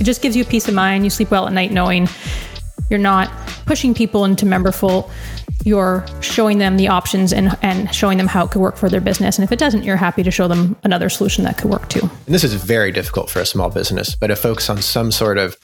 It 0.00 0.04
just 0.04 0.20
gives 0.22 0.36
you 0.36 0.44
peace 0.44 0.68
of 0.68 0.74
mind. 0.74 1.04
You 1.04 1.10
sleep 1.10 1.30
well 1.30 1.46
at 1.46 1.52
night 1.52 1.72
knowing 1.72 2.08
you're 2.90 2.98
not 2.98 3.30
pushing 3.64 3.94
people 3.94 4.24
into 4.24 4.46
Memberful. 4.46 5.10
You're 5.64 6.04
showing 6.20 6.58
them 6.58 6.76
the 6.76 6.88
options 6.88 7.32
and, 7.32 7.56
and 7.62 7.92
showing 7.92 8.18
them 8.18 8.26
how 8.26 8.44
it 8.44 8.50
could 8.50 8.60
work 8.60 8.76
for 8.76 8.88
their 8.88 9.00
business. 9.00 9.38
And 9.38 9.44
if 9.44 9.50
it 9.50 9.58
doesn't, 9.58 9.82
you're 9.82 9.96
happy 9.96 10.22
to 10.22 10.30
show 10.30 10.48
them 10.48 10.76
another 10.84 11.08
solution 11.08 11.44
that 11.44 11.58
could 11.58 11.70
work 11.70 11.88
too. 11.88 12.02
And 12.26 12.34
this 12.34 12.44
is 12.44 12.54
very 12.54 12.92
difficult 12.92 13.30
for 13.30 13.40
a 13.40 13.46
small 13.46 13.70
business, 13.70 14.14
but 14.14 14.28
to 14.28 14.36
focus 14.36 14.70
on 14.70 14.80
some 14.82 15.10
sort 15.10 15.38
of 15.38 15.56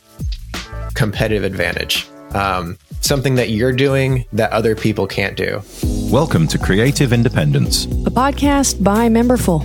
competitive 0.95 1.45
advantage. 1.45 2.09
Um, 2.35 2.79
something 3.03 3.35
that 3.35 3.51
you're 3.51 3.73
doing 3.73 4.25
that 4.33 4.51
other 4.53 4.75
people 4.75 5.07
can't 5.07 5.37
do. 5.37 5.63
Welcome 6.11 6.49
to 6.49 6.59
Creative 6.59 7.13
Independence, 7.13 7.85
a 7.85 8.11
podcast 8.11 8.83
by 8.83 9.09
Memberful. 9.09 9.63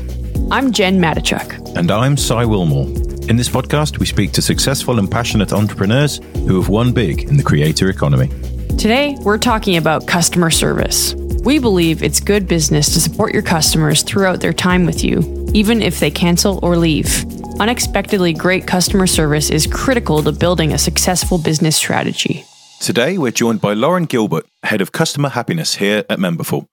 I'm 0.52 0.72
Jen 0.72 1.00
Matichuk. 1.00 1.78
And 1.78 1.90
I'm 1.90 2.18
Cy 2.18 2.44
Wilmore. 2.46 3.07
In 3.28 3.36
this 3.36 3.50
podcast, 3.50 4.00
we 4.00 4.06
speak 4.06 4.32
to 4.34 4.42
successful 4.42 5.00
and 5.00 5.12
passionate 5.12 5.52
entrepreneurs 5.52 6.22
who 6.34 6.56
have 6.62 6.70
won 6.70 6.94
big 6.94 7.24
in 7.24 7.36
the 7.36 7.44
creator 7.44 7.90
economy. 7.90 8.30
Today, 8.78 9.18
we're 9.20 9.38
talking 9.38 9.76
about 9.76 10.08
customer 10.08 10.50
service. 10.50 11.14
We 11.44 11.60
believe 11.60 12.02
it's 12.02 12.22
good 12.22 12.48
business 12.48 12.94
to 12.94 13.02
support 13.02 13.34
your 13.34 13.42
customers 13.42 14.02
throughout 14.02 14.40
their 14.40 14.54
time 14.54 14.86
with 14.86 15.04
you, 15.04 15.46
even 15.54 15.82
if 15.82 16.00
they 16.00 16.10
cancel 16.10 16.62
or 16.64 16.78
leave. 16.78 17.26
Unexpectedly 17.60 18.32
great 18.32 18.66
customer 18.66 19.08
service 19.08 19.50
is 19.50 19.68
critical 19.68 20.24
to 20.24 20.32
building 20.32 20.72
a 20.72 20.78
successful 20.78 21.38
business 21.38 21.76
strategy. 21.76 22.46
Today, 22.80 23.18
we're 23.18 23.32
joined 23.32 23.60
by 23.60 23.74
Lauren 23.74 24.06
Gilbert, 24.06 24.46
Head 24.64 24.80
of 24.80 24.94
Customer 24.94 25.28
Happiness 25.28 25.76
here 25.76 26.06
at 26.10 26.18
Memberful. 26.18 26.66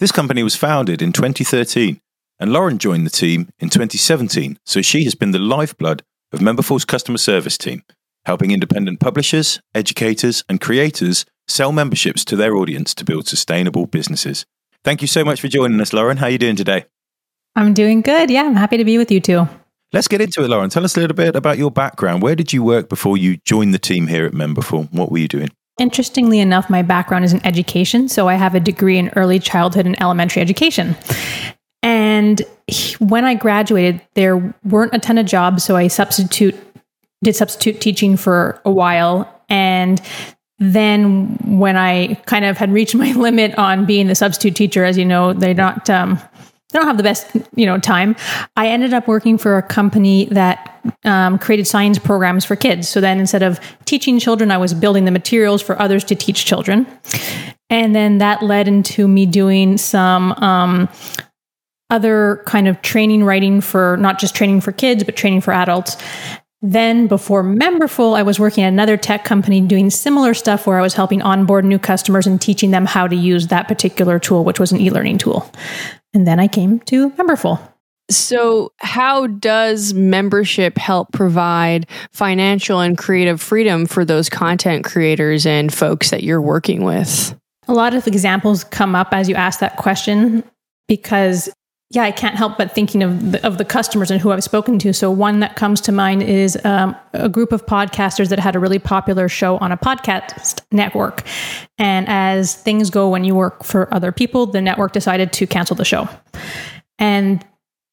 This 0.00 0.12
company 0.12 0.42
was 0.42 0.56
founded 0.56 1.02
in 1.02 1.12
2013 1.12 2.00
and 2.40 2.52
Lauren 2.52 2.78
joined 2.78 3.06
the 3.06 3.10
team 3.10 3.48
in 3.58 3.70
2017, 3.70 4.58
so 4.64 4.82
she 4.82 5.04
has 5.04 5.14
been 5.14 5.32
the 5.32 5.38
lifeblood 5.38 6.02
of 6.32 6.40
Memberful's 6.40 6.84
customer 6.84 7.18
service 7.18 7.58
team, 7.58 7.82
helping 8.24 8.50
independent 8.50 9.00
publishers, 9.00 9.60
educators, 9.74 10.44
and 10.48 10.60
creators 10.60 11.24
sell 11.46 11.72
memberships 11.72 12.24
to 12.26 12.36
their 12.36 12.56
audience 12.56 12.94
to 12.94 13.04
build 13.04 13.26
sustainable 13.26 13.86
businesses. 13.86 14.46
Thank 14.84 15.02
you 15.02 15.08
so 15.08 15.24
much 15.24 15.40
for 15.40 15.48
joining 15.48 15.80
us, 15.80 15.92
Lauren. 15.92 16.18
How 16.18 16.26
are 16.26 16.30
you 16.30 16.38
doing 16.38 16.56
today? 16.56 16.84
I'm 17.56 17.74
doing 17.74 18.02
good. 18.02 18.30
Yeah, 18.30 18.44
I'm 18.44 18.54
happy 18.54 18.76
to 18.76 18.84
be 18.84 18.98
with 18.98 19.10
you 19.10 19.20
too. 19.20 19.48
Let's 19.92 20.06
get 20.06 20.20
into 20.20 20.44
it, 20.44 20.48
Lauren. 20.48 20.68
Tell 20.70 20.84
us 20.84 20.96
a 20.96 21.00
little 21.00 21.16
bit 21.16 21.34
about 21.34 21.56
your 21.56 21.70
background. 21.70 22.22
Where 22.22 22.36
did 22.36 22.52
you 22.52 22.62
work 22.62 22.88
before 22.88 23.16
you 23.16 23.38
joined 23.44 23.72
the 23.72 23.78
team 23.78 24.06
here 24.06 24.26
at 24.26 24.32
Memberful? 24.32 24.92
What 24.92 25.10
were 25.10 25.18
you 25.18 25.28
doing? 25.28 25.50
Interestingly 25.80 26.40
enough, 26.40 26.68
my 26.68 26.82
background 26.82 27.24
is 27.24 27.32
in 27.32 27.44
education. 27.46 28.08
So 28.08 28.28
I 28.28 28.34
have 28.34 28.54
a 28.54 28.60
degree 28.60 28.98
in 28.98 29.08
early 29.16 29.38
childhood 29.38 29.86
and 29.86 30.00
elementary 30.02 30.42
education. 30.42 30.96
And 31.98 32.42
when 33.00 33.24
I 33.24 33.34
graduated, 33.34 34.00
there 34.14 34.54
weren't 34.62 34.94
a 34.94 35.00
ton 35.00 35.18
of 35.18 35.26
jobs, 35.26 35.64
so 35.64 35.74
I 35.74 35.88
substitute 35.88 36.54
did 37.24 37.34
substitute 37.34 37.80
teaching 37.80 38.16
for 38.16 38.60
a 38.64 38.70
while 38.70 39.28
and 39.48 40.00
then 40.60 41.58
when 41.58 41.76
I 41.76 42.14
kind 42.26 42.44
of 42.44 42.56
had 42.56 42.72
reached 42.72 42.94
my 43.04 43.12
limit 43.12 43.56
on 43.58 43.84
being 43.84 44.06
the 44.06 44.14
substitute 44.14 44.54
teacher, 44.54 44.84
as 44.84 44.96
you 44.96 45.04
know, 45.04 45.32
they're 45.32 45.54
not 45.54 45.90
um, 45.90 46.20
they 46.70 46.78
don't 46.78 46.86
have 46.86 46.98
the 46.98 47.02
best 47.02 47.26
you 47.56 47.66
know 47.66 47.78
time. 47.78 48.14
I 48.56 48.68
ended 48.68 48.94
up 48.94 49.08
working 49.08 49.36
for 49.36 49.58
a 49.58 49.62
company 49.62 50.26
that 50.26 50.80
um, 51.04 51.36
created 51.40 51.66
science 51.66 51.98
programs 51.98 52.44
for 52.44 52.54
kids. 52.54 52.88
So 52.88 53.00
then 53.00 53.18
instead 53.18 53.42
of 53.42 53.58
teaching 53.86 54.20
children, 54.20 54.52
I 54.52 54.58
was 54.58 54.72
building 54.72 55.04
the 55.04 55.10
materials 55.10 55.62
for 55.62 55.80
others 55.82 56.04
to 56.04 56.14
teach 56.14 56.44
children, 56.44 56.86
and 57.68 57.92
then 57.92 58.18
that 58.18 58.42
led 58.42 58.68
into 58.68 59.08
me 59.08 59.26
doing 59.26 59.78
some 59.78 60.30
um, 60.34 60.88
other 61.90 62.42
kind 62.46 62.68
of 62.68 62.80
training 62.82 63.24
writing 63.24 63.60
for 63.60 63.96
not 63.98 64.18
just 64.18 64.34
training 64.34 64.60
for 64.60 64.72
kids, 64.72 65.04
but 65.04 65.16
training 65.16 65.40
for 65.40 65.52
adults. 65.52 65.96
Then, 66.60 67.06
before 67.06 67.44
Memberful, 67.44 68.16
I 68.16 68.22
was 68.24 68.40
working 68.40 68.64
at 68.64 68.68
another 68.68 68.96
tech 68.96 69.24
company 69.24 69.60
doing 69.60 69.90
similar 69.90 70.34
stuff 70.34 70.66
where 70.66 70.78
I 70.78 70.82
was 70.82 70.94
helping 70.94 71.22
onboard 71.22 71.64
new 71.64 71.78
customers 71.78 72.26
and 72.26 72.40
teaching 72.40 72.72
them 72.72 72.84
how 72.84 73.06
to 73.06 73.14
use 73.14 73.46
that 73.46 73.68
particular 73.68 74.18
tool, 74.18 74.42
which 74.42 74.58
was 74.58 74.72
an 74.72 74.80
e 74.80 74.90
learning 74.90 75.18
tool. 75.18 75.50
And 76.12 76.26
then 76.26 76.40
I 76.40 76.48
came 76.48 76.80
to 76.80 77.10
Memberful. 77.10 77.60
So, 78.10 78.72
how 78.78 79.26
does 79.26 79.92
membership 79.92 80.78
help 80.78 81.12
provide 81.12 81.86
financial 82.12 82.80
and 82.80 82.96
creative 82.96 83.40
freedom 83.40 83.86
for 83.86 84.04
those 84.04 84.28
content 84.28 84.84
creators 84.84 85.46
and 85.46 85.72
folks 85.72 86.10
that 86.10 86.22
you're 86.22 86.40
working 86.40 86.84
with? 86.84 87.38
A 87.68 87.74
lot 87.74 87.94
of 87.94 88.06
examples 88.06 88.64
come 88.64 88.94
up 88.94 89.08
as 89.12 89.28
you 89.28 89.34
ask 89.34 89.60
that 89.60 89.76
question 89.76 90.42
because 90.88 91.50
yeah, 91.90 92.02
I 92.02 92.10
can't 92.10 92.34
help 92.34 92.58
but 92.58 92.74
thinking 92.74 93.02
of 93.02 93.32
the, 93.32 93.46
of 93.46 93.56
the 93.56 93.64
customers 93.64 94.10
and 94.10 94.20
who 94.20 94.30
I've 94.30 94.44
spoken 94.44 94.78
to. 94.80 94.92
So 94.92 95.10
one 95.10 95.40
that 95.40 95.56
comes 95.56 95.80
to 95.82 95.92
mind 95.92 96.22
is 96.22 96.58
um, 96.64 96.94
a 97.14 97.30
group 97.30 97.50
of 97.50 97.64
podcasters 97.64 98.28
that 98.28 98.38
had 98.38 98.54
a 98.54 98.58
really 98.58 98.78
popular 98.78 99.26
show 99.26 99.56
on 99.58 99.72
a 99.72 99.76
podcast 99.76 100.60
network. 100.70 101.22
And 101.78 102.06
as 102.06 102.54
things 102.54 102.90
go 102.90 103.08
when 103.08 103.24
you 103.24 103.34
work 103.34 103.64
for 103.64 103.92
other 103.92 104.12
people, 104.12 104.44
the 104.44 104.60
network 104.60 104.92
decided 104.92 105.32
to 105.34 105.46
cancel 105.46 105.76
the 105.76 105.84
show. 105.84 106.08
And 106.98 107.42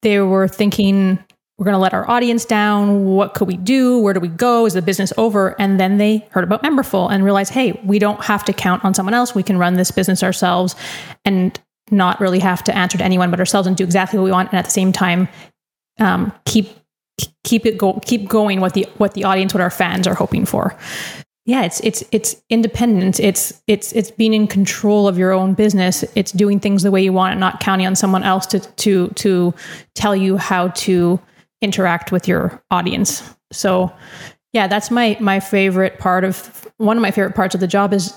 they 0.01 0.19
were 0.19 0.49
thinking, 0.49 1.17
we're 1.57 1.63
going 1.63 1.75
to 1.75 1.79
let 1.79 1.93
our 1.93 2.09
audience 2.09 2.43
down. 2.43 3.05
What 3.05 3.33
could 3.33 3.47
we 3.47 3.55
do? 3.55 3.99
Where 3.99 4.13
do 4.13 4.19
we 4.19 4.27
go? 4.27 4.65
Is 4.65 4.73
the 4.73 4.81
business 4.81 5.13
over? 5.15 5.55
And 5.57 5.79
then 5.79 5.99
they 5.99 6.27
heard 6.31 6.43
about 6.43 6.63
Memberful 6.63 7.09
and 7.09 7.23
realized, 7.23 7.53
hey, 7.53 7.79
we 7.85 7.97
don't 7.97 8.21
have 8.25 8.43
to 8.43 8.51
count 8.51 8.83
on 8.83 8.93
someone 8.93 9.13
else. 9.13 9.33
We 9.33 9.43
can 9.43 9.57
run 9.57 9.75
this 9.75 9.89
business 9.89 10.21
ourselves. 10.21 10.75
And 11.23 11.57
not 11.91 12.19
really 12.19 12.39
have 12.39 12.63
to 12.63 12.75
answer 12.75 12.97
to 12.97 13.03
anyone 13.03 13.29
but 13.29 13.39
ourselves 13.39 13.67
and 13.67 13.77
do 13.77 13.83
exactly 13.83 14.17
what 14.17 14.25
we 14.25 14.31
want 14.31 14.49
and 14.49 14.59
at 14.59 14.65
the 14.65 14.71
same 14.71 14.91
time 14.91 15.27
um, 15.99 16.31
keep 16.45 16.69
keep 17.43 17.65
it 17.65 17.77
go 17.77 17.99
keep 18.05 18.27
going 18.27 18.59
what 18.59 18.73
the 18.73 18.87
what 18.97 19.13
the 19.13 19.23
audience 19.23 19.53
what 19.53 19.61
our 19.61 19.69
fans 19.69 20.07
are 20.07 20.15
hoping 20.15 20.45
for. 20.45 20.75
Yeah 21.45 21.63
it's 21.63 21.79
it's 21.81 22.03
it's 22.11 22.41
independence 22.49 23.19
it's 23.19 23.61
it's 23.67 23.93
it's 23.93 24.11
being 24.11 24.33
in 24.33 24.47
control 24.47 25.07
of 25.07 25.17
your 25.17 25.31
own 25.31 25.53
business. 25.53 26.03
It's 26.15 26.31
doing 26.31 26.59
things 26.59 26.83
the 26.83 26.91
way 26.91 27.03
you 27.03 27.13
want 27.13 27.31
and 27.31 27.39
not 27.39 27.59
counting 27.59 27.87
on 27.87 27.95
someone 27.95 28.23
else 28.23 28.45
to 28.47 28.59
to 28.59 29.07
to 29.09 29.53
tell 29.93 30.15
you 30.15 30.37
how 30.37 30.69
to 30.69 31.19
interact 31.61 32.11
with 32.11 32.27
your 32.27 32.61
audience. 32.71 33.23
So 33.51 33.91
yeah 34.51 34.67
that's 34.67 34.89
my 34.91 35.17
my 35.19 35.39
favorite 35.39 35.99
part 35.99 36.23
of 36.23 36.67
one 36.77 36.97
of 36.97 37.01
my 37.01 37.11
favorite 37.11 37.35
parts 37.35 37.55
of 37.55 37.61
the 37.61 37.67
job 37.67 37.93
is 37.93 38.13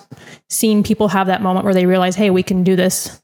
seeing 0.48 0.82
people 0.82 1.08
have 1.08 1.28
that 1.28 1.42
moment 1.42 1.64
where 1.64 1.74
they 1.74 1.86
realize 1.86 2.16
hey 2.16 2.30
we 2.30 2.42
can 2.42 2.64
do 2.64 2.74
this 2.74 3.20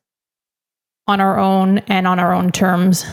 on 1.06 1.20
our 1.20 1.38
own 1.38 1.78
and 1.78 2.06
on 2.06 2.18
our 2.18 2.32
own 2.32 2.50
terms. 2.52 3.04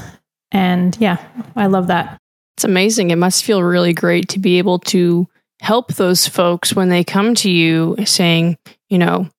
And 0.51 0.97
yeah, 0.99 1.17
I 1.55 1.67
love 1.67 1.87
that. 1.87 2.17
It's 2.57 2.63
amazing. 2.63 3.11
It 3.11 3.17
must 3.17 3.43
feel 3.43 3.63
really 3.63 3.93
great 3.93 4.29
to 4.29 4.39
be 4.39 4.57
able 4.57 4.79
to 4.79 5.27
help 5.61 5.93
those 5.93 6.27
folks 6.27 6.75
when 6.75 6.89
they 6.89 7.03
come 7.03 7.35
to 7.35 7.49
you 7.49 7.95
saying, 8.05 8.57
you 8.89 8.97
know, 8.97 9.29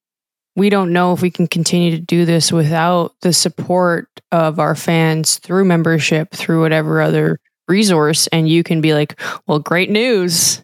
we 0.55 0.69
don't 0.69 0.93
know 0.93 1.13
if 1.13 1.23
we 1.23 1.31
can 1.31 1.47
continue 1.47 1.91
to 1.93 1.99
do 1.99 2.25
this 2.25 2.53
without 2.53 3.15
the 3.23 3.33
support 3.33 4.09
of 4.31 4.59
our 4.59 4.75
fans 4.75 5.39
through 5.39 5.65
membership, 5.65 6.31
through 6.31 6.61
whatever 6.61 7.01
other 7.01 7.39
resource. 7.69 8.27
And 8.29 8.49
you 8.49 8.63
can 8.63 8.81
be 8.81 8.95
like, 8.95 9.19
well, 9.47 9.59
great 9.59 9.91
news. 9.91 10.63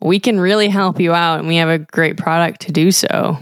We 0.00 0.20
can 0.20 0.38
really 0.38 0.68
help 0.68 1.00
you 1.00 1.14
out 1.14 1.38
and 1.38 1.48
we 1.48 1.56
have 1.56 1.68
a 1.68 1.78
great 1.78 2.16
product 2.16 2.62
to 2.62 2.72
do 2.72 2.90
so. 2.90 3.38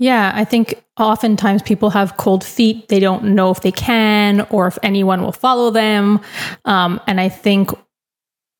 Yeah, 0.00 0.32
I 0.34 0.44
think 0.44 0.82
oftentimes 0.98 1.60
people 1.60 1.90
have 1.90 2.16
cold 2.16 2.42
feet. 2.42 2.88
They 2.88 3.00
don't 3.00 3.22
know 3.34 3.50
if 3.50 3.60
they 3.60 3.70
can 3.70 4.40
or 4.50 4.66
if 4.66 4.78
anyone 4.82 5.20
will 5.20 5.30
follow 5.30 5.70
them. 5.70 6.20
Um, 6.64 7.02
and 7.06 7.20
I 7.20 7.28
think 7.28 7.70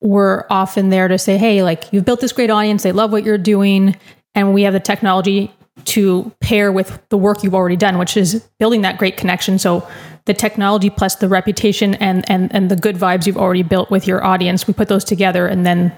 we're 0.03 0.45
often 0.51 0.91
there 0.91 1.09
to 1.09 1.19
say, 1.19 1.39
hey, 1.39 1.63
like 1.63 1.91
you've 1.93 2.05
built 2.05 2.21
this 2.21 2.33
great 2.33 2.51
audience, 2.51 2.83
they 2.83 2.93
love 2.93 3.11
what 3.11 3.25
you're 3.25 3.39
doing, 3.39 3.97
and 4.35 4.53
we 4.53 4.63
have 4.63 4.75
the 4.75 4.81
technology 4.81 5.51
to 5.87 6.31
pair 6.41 6.71
with 6.71 7.01
the 7.09 7.17
work 7.17 7.43
you've 7.43 7.55
already 7.55 7.77
done, 7.77 7.97
which 7.97 8.19
is 8.19 8.47
building 8.59 8.83
that 8.83 8.99
great 8.99 9.17
connection. 9.17 9.59
So 9.59 9.89
the 10.27 10.35
technology 10.35 10.91
plus 10.91 11.15
the 11.17 11.29
reputation 11.29 11.95
and 11.95 12.31
and 12.31 12.55
and 12.55 12.71
the 12.71 12.77
good 12.77 12.97
vibes 12.97 13.27
you've 13.27 13.39
already 13.39 13.63
built 13.63 13.91
with 13.91 14.07
your 14.07 14.23
audience, 14.23 14.67
we 14.67 14.75
put 14.75 14.89
those 14.89 15.05
together 15.05 15.47
and 15.47 15.65
then 15.65 15.91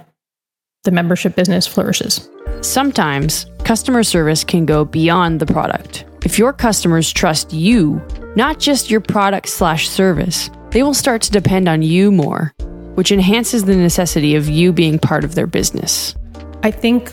the 0.84 0.91
membership 0.91 1.37
business 1.37 1.67
flourishes. 1.67 2.29
Sometimes 2.61 3.46
customer 3.64 4.02
service 4.02 4.44
can 4.44 4.67
go 4.67 4.84
beyond 4.84 5.40
the 5.40 5.46
product. 5.46 6.05
If 6.25 6.38
your 6.38 6.52
customers 6.52 7.12
trust 7.12 7.52
you, 7.52 8.00
not 8.37 8.58
just 8.58 8.90
your 8.90 9.00
product 9.00 9.49
slash 9.49 9.88
service, 9.88 10.50
they 10.70 10.82
will 10.82 10.94
start 10.94 11.23
to 11.23 11.31
depend 11.31 11.69
on 11.69 11.82
you 11.82 12.11
more, 12.11 12.52
which 12.94 13.12
enhances 13.12 13.64
the 13.64 13.76
necessity 13.76 14.34
of 14.34 14.49
you 14.49 14.73
being 14.73 14.99
part 14.99 15.25
of 15.25 15.34
their 15.34 15.46
business. 15.46 16.14
I 16.62 16.70
think 16.70 17.12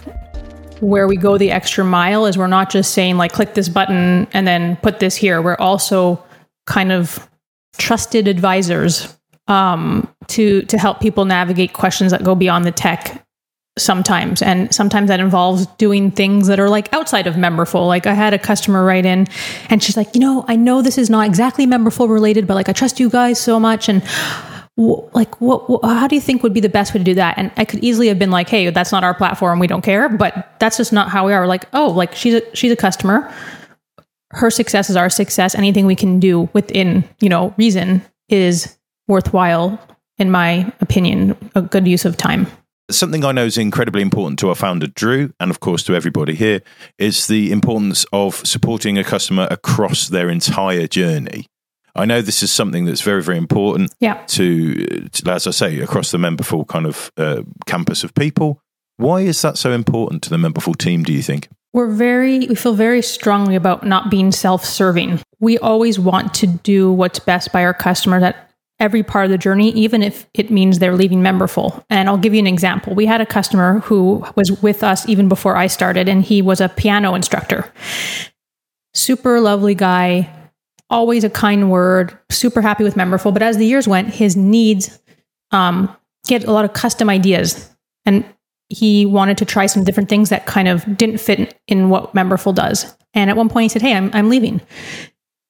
where 0.80 1.08
we 1.08 1.18
go 1.18 1.38
the 1.38 1.52
extra 1.52 1.84
mile 1.84 2.26
is 2.26 2.38
we're 2.38 2.48
not 2.48 2.70
just 2.70 2.94
saying 2.94 3.18
like 3.18 3.34
click 3.34 3.54
this 3.54 3.70
button 3.70 4.28
and 4.34 4.48
then 4.48 4.78
put 4.78 5.00
this 5.00 5.16
here. 5.16 5.42
We're 5.42 5.58
also 5.58 6.24
kind 6.66 6.92
of 6.92 7.28
trusted 7.78 8.28
advisors 8.28 9.18
um, 9.48 10.08
to 10.28 10.62
to 10.64 10.78
help 10.78 11.02
people 11.02 11.26
navigate 11.26 11.74
questions 11.74 12.12
that 12.12 12.24
go 12.24 12.36
beyond 12.36 12.66
the 12.66 12.72
tech 12.72 13.26
sometimes. 13.80 14.42
And 14.42 14.74
sometimes 14.74 15.08
that 15.08 15.20
involves 15.20 15.66
doing 15.78 16.12
things 16.12 16.48
that 16.48 16.60
are 16.60 16.70
like 16.70 16.92
outside 16.94 17.28
of 17.28 17.36
memberful. 17.36 17.88
Like 17.88 18.06
i 18.06 18.14
had 18.14 18.34
a 18.34 18.40
customer 18.40 18.84
write 18.84 19.06
in 19.06 19.28
and 19.70 19.82
she's 19.82 19.98
like 19.98 20.14
you 20.14 20.22
know 20.22 20.46
i 20.48 20.56
know 20.56 20.82
this 20.82 20.98
is 20.98 21.10
not 21.10 21.26
exactly 21.26 21.66
memberful 21.66 22.10
related 22.10 22.48
but 22.48 22.56
like 22.56 22.70
i 22.70 22.74
trust 22.74 23.00
you 23.00 23.10
guys 23.10 23.40
so 23.40 23.60
much. 23.60 23.90
And 23.90 24.04
like 24.78 25.42
what, 25.42 25.84
how 25.84 26.08
do 26.08 26.16
you 26.16 26.22
think 26.22 26.42
would 26.42 26.54
be 26.54 26.62
the 26.62 26.70
best 26.70 26.94
way 26.94 27.00
to 27.00 27.04
do 27.04 27.14
that? 27.16 27.38
And 27.38 27.52
i 27.58 27.66
could 27.66 27.84
easily 27.84 28.08
have 28.08 28.20
been 28.20 28.32
like 28.32 28.50
hey 28.50 28.70
that's 28.70 28.92
not 28.92 29.04
our 29.04 29.14
platform. 29.14 29.60
We 29.60 29.68
don't 29.68 29.84
care. 29.84 30.10
But 30.10 30.56
that's 30.60 30.78
just 30.78 30.94
not 30.94 31.10
how 31.10 31.26
we 31.26 31.34
are. 31.34 31.42
We're 31.42 31.48
like 31.48 31.68
oh 31.74 31.88
like 31.88 32.16
she's 32.16 32.36
a 32.36 32.56
she's 32.56 32.72
a 32.72 32.78
customer. 32.78 33.34
Her 34.32 34.52
success 34.52 34.92
is 34.92 34.96
our 34.96 35.10
success. 35.10 35.56
Anything 35.56 35.88
we 35.88 35.96
can 35.96 36.20
do 36.20 36.50
within 36.54 37.04
you 37.20 37.30
know 37.30 37.54
reason 37.58 38.02
is 38.28 38.78
worthwhile 39.08 39.80
in 40.20 40.30
my 40.30 40.72
opinion 40.82 41.36
a 41.56 41.62
good 41.62 41.88
use 41.88 42.06
of 42.06 42.16
time 42.16 42.46
Something 42.90 43.24
I 43.24 43.32
know 43.32 43.46
is 43.46 43.58
incredibly 43.58 44.02
important 44.02 44.40
to 44.40 44.50
our 44.50 44.56
founder, 44.56 44.88
Drew, 44.88 45.34
and 45.40 45.52
of 45.52 45.60
course 45.60 45.84
to 45.84 45.96
everybody 45.96 46.36
here, 46.36 46.62
is 46.98 47.28
the 47.28 47.52
importance 47.52 48.06
of 48.12 48.36
supporting 48.48 48.98
a 48.98 49.04
customer 49.04 49.48
across 49.52 50.08
their 50.08 50.30
entire 50.30 50.88
journey. 50.88 51.46
I 51.96 52.06
know 52.06 52.22
this 52.22 52.42
is 52.44 52.52
something 52.52 52.86
that's 52.86 53.02
very, 53.02 53.22
very 53.22 53.38
important 53.38 53.94
yeah. 54.00 54.24
to, 54.28 55.08
to 55.10 55.32
as 55.32 55.48
I 55.48 55.52
say, 55.52 55.80
across 55.80 56.12
the 56.12 56.18
Memberful 56.18 56.68
kind 56.68 56.86
of 56.86 57.12
uh, 57.18 57.44
campus 57.66 58.04
of 58.04 58.14
people. 58.14 58.62
Why 58.98 59.22
is 59.22 59.42
that 59.42 59.58
so 59.58 59.72
important 59.72 60.24
to 60.24 60.30
the 60.30 60.38
Memberful 60.38 60.78
team, 60.78 61.04
do 61.04 61.14
you 61.14 61.22
think? 61.22 61.50
We're 61.72 61.92
very, 61.92 62.48
we 62.48 62.56
feel 62.56 62.74
very 62.74 63.02
strongly 63.02 63.56
about 63.56 63.86
not 63.86 64.10
being 64.10 64.32
self 64.32 64.66
serving. 64.66 65.22
We 65.40 65.58
always 65.60 66.00
want 66.00 66.34
to 66.36 66.48
do 66.48 66.92
what's 66.92 67.20
best 67.20 67.52
by 67.52 67.64
our 67.64 67.74
customers 67.74 68.24
at 68.24 68.49
every 68.80 69.04
part 69.04 69.26
of 69.26 69.32
the 69.32 69.38
journey, 69.38 69.72
even 69.72 70.02
if 70.02 70.28
it 70.34 70.50
means 70.50 70.80
they're 70.80 70.96
leaving 70.96 71.22
memberful. 71.22 71.84
And 71.90 72.08
I'll 72.08 72.18
give 72.18 72.34
you 72.34 72.40
an 72.40 72.48
example. 72.48 72.96
We 72.96 73.06
had 73.06 73.22
a 73.22 73.26
customer 73.26 73.80
who 73.80 74.26
was 74.36 74.62
with 74.62 74.84
us 74.84 75.08
even 75.08 75.28
before 75.28 75.58
I 75.58 75.68
started, 75.68 76.08
and 76.08 76.24
he 76.24 76.42
was 76.42 76.62
a 76.62 76.70
piano 76.70 77.14
instructor. 77.14 77.72
Super 78.94 79.40
lovely 79.40 79.76
guy, 79.76 80.30
always 80.90 81.24
a 81.24 81.30
kind 81.30 81.70
word, 81.70 82.18
super 82.32 82.62
happy 82.62 82.84
with 82.84 82.96
memberful. 82.96 83.34
But 83.34 83.44
as 83.44 83.58
the 83.58 83.66
years 83.66 83.88
went, 83.88 84.14
his 84.14 84.36
needs, 84.36 85.00
um, 85.52 85.96
he 86.28 86.34
had 86.34 86.46
a 86.46 86.52
lot 86.52 86.66
of 86.66 86.74
custom 86.74 87.10
ideas. 87.10 87.70
And 88.06 88.24
he 88.70 89.06
wanted 89.06 89.38
to 89.40 89.46
try 89.46 89.66
some 89.66 89.84
different 89.84 90.10
things 90.10 90.30
that 90.30 90.46
kind 90.46 90.68
of 90.68 90.98
didn't 90.98 91.18
fit 91.18 91.60
in 91.68 91.90
what 91.90 92.14
memberful 92.14 92.54
does. 92.54 92.96
And 93.14 93.30
at 93.30 93.36
one 93.36 93.50
point 93.50 93.64
he 93.64 93.70
said, 93.70 93.82
Hey, 93.82 93.96
I'm, 93.96 94.12
I'm 94.14 94.30
leaving. 94.30 94.62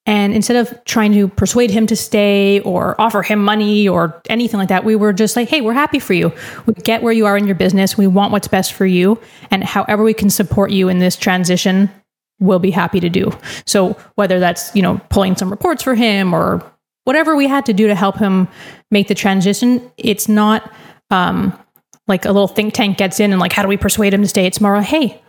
And 0.10 0.34
instead 0.34 0.56
of 0.56 0.84
trying 0.86 1.14
to 1.14 1.28
persuade 1.28 1.70
him 1.70 1.86
to 1.86 1.96
stay 1.96 2.62
or 2.62 3.00
offer 3.00 3.22
him 3.22 3.44
money 3.44 3.88
or 3.88 4.20
anything 4.28 4.58
like 4.58 4.70
that, 4.70 4.84
we 4.84 4.96
were 4.96 5.14
just 5.14 5.36
like, 5.36 5.50
hey, 5.50 5.62
we're 5.62 5.74
happy 5.74 6.00
for 6.00 6.14
you. 6.14 6.34
We 6.66 6.74
get 6.74 7.04
where 7.04 7.14
you 7.14 7.28
are 7.28 7.38
in 7.38 7.46
your 7.46 7.54
business. 7.54 7.96
We 7.96 8.08
want 8.08 8.32
what's 8.32 8.48
best 8.48 8.74
for 8.74 8.88
you. 8.88 9.22
And 9.52 9.64
however 9.64 10.02
we 10.02 10.16
can 10.16 10.32
support 10.32 10.72
you 10.72 10.90
in 10.90 10.98
this 10.98 11.16
transition, 11.16 11.92
we'll 12.40 12.58
be 12.58 12.72
happy 12.72 13.00
to 13.02 13.08
do. 13.08 13.32
So 13.68 13.96
whether 14.16 14.40
that's, 14.40 14.76
you 14.76 14.82
know, 14.82 15.00
pulling 15.12 15.36
some 15.36 15.52
reports 15.52 15.84
for 15.84 15.94
him 15.94 16.34
or 16.34 16.64
whatever 17.04 17.36
we 17.36 17.48
had 17.48 17.68
to 17.68 17.74
do 17.74 17.86
to 17.86 17.94
help 17.94 18.18
him 18.18 18.48
make 18.90 19.10
the 19.10 19.16
transition, 19.16 19.92
it's 19.96 20.28
not 20.28 20.74
um, 21.12 21.56
like 22.08 22.26
a 22.26 22.32
little 22.32 22.48
think 22.48 22.74
tank 22.74 22.98
gets 22.98 23.20
in 23.20 23.32
and 23.32 23.40
like, 23.40 23.54
how 23.54 23.62
do 23.62 23.68
we 23.68 23.78
persuade 23.78 24.16
him 24.16 24.24
to 24.24 24.28
stay? 24.28 24.48
It's 24.48 24.60
more, 24.60 24.82
hey, 24.82 25.22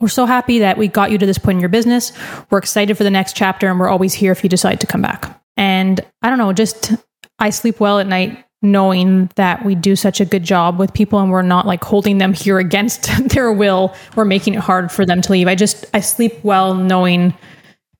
we're 0.00 0.08
so 0.08 0.26
happy 0.26 0.60
that 0.60 0.78
we 0.78 0.88
got 0.88 1.10
you 1.10 1.18
to 1.18 1.26
this 1.26 1.38
point 1.38 1.56
in 1.56 1.60
your 1.60 1.68
business. 1.68 2.12
We're 2.50 2.58
excited 2.58 2.96
for 2.96 3.04
the 3.04 3.10
next 3.10 3.36
chapter 3.36 3.68
and 3.68 3.78
we're 3.78 3.88
always 3.88 4.14
here 4.14 4.32
if 4.32 4.42
you 4.42 4.48
decide 4.48 4.80
to 4.80 4.86
come 4.86 5.02
back. 5.02 5.40
And 5.56 6.00
I 6.22 6.30
don't 6.30 6.38
know, 6.38 6.52
just 6.52 6.92
I 7.38 7.50
sleep 7.50 7.80
well 7.80 7.98
at 7.98 8.06
night 8.06 8.44
knowing 8.62 9.30
that 9.36 9.64
we 9.64 9.74
do 9.74 9.96
such 9.96 10.20
a 10.20 10.24
good 10.24 10.42
job 10.42 10.78
with 10.78 10.92
people 10.92 11.18
and 11.18 11.30
we're 11.30 11.42
not 11.42 11.66
like 11.66 11.82
holding 11.84 12.18
them 12.18 12.32
here 12.32 12.58
against 12.58 13.10
their 13.28 13.52
will. 13.52 13.94
We're 14.16 14.24
making 14.24 14.54
it 14.54 14.60
hard 14.60 14.90
for 14.90 15.04
them 15.04 15.20
to 15.22 15.32
leave. 15.32 15.48
I 15.48 15.54
just 15.54 15.84
I 15.94 16.00
sleep 16.00 16.42
well 16.42 16.74
knowing 16.74 17.34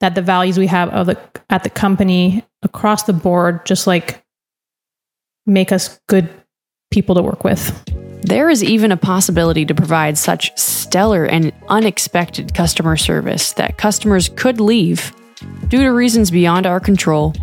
that 0.01 0.15
the 0.15 0.23
values 0.23 0.59
we 0.59 0.67
have 0.67 0.89
of 0.91 1.07
the 1.07 1.19
at 1.51 1.65
the 1.65 1.71
company 1.71 2.45
across 2.63 3.05
the 3.05 3.13
board 3.13 3.65
just 3.67 3.87
like 3.87 4.23
make 5.47 5.73
us 5.73 6.01
good 6.09 6.29
people 6.91 7.15
to 7.15 7.23
work 7.23 7.45
with. 7.45 8.00
There 8.23 8.51
is 8.51 8.63
even 8.63 8.93
a 8.93 8.97
possibility 8.97 9.65
to 9.65 9.75
provide 9.75 10.19
such 10.19 10.57
stellar 10.59 11.25
and 11.25 11.53
unexpected 11.69 12.55
customer 12.55 12.97
service 12.97 13.53
that 13.55 13.79
customers 13.79 14.29
could 14.29 14.61
leave 14.61 15.13
due 15.69 15.83
to 15.83 15.91
reasons 15.91 16.31
beyond 16.31 16.67
our 16.67 16.81
control, 16.81 17.35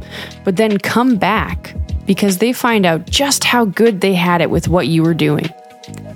but 0.44 0.56
then 0.56 0.78
come 0.78 1.18
back 1.18 1.76
because 2.06 2.38
they 2.38 2.54
find 2.54 2.86
out 2.86 3.06
just 3.10 3.44
how 3.44 3.66
good 3.66 4.02
they 4.02 4.14
had 4.14 4.42
it 4.42 4.50
with 4.50 4.68
what 4.68 4.88
you 4.88 5.04
were 5.04 5.14
doing. 5.14 5.50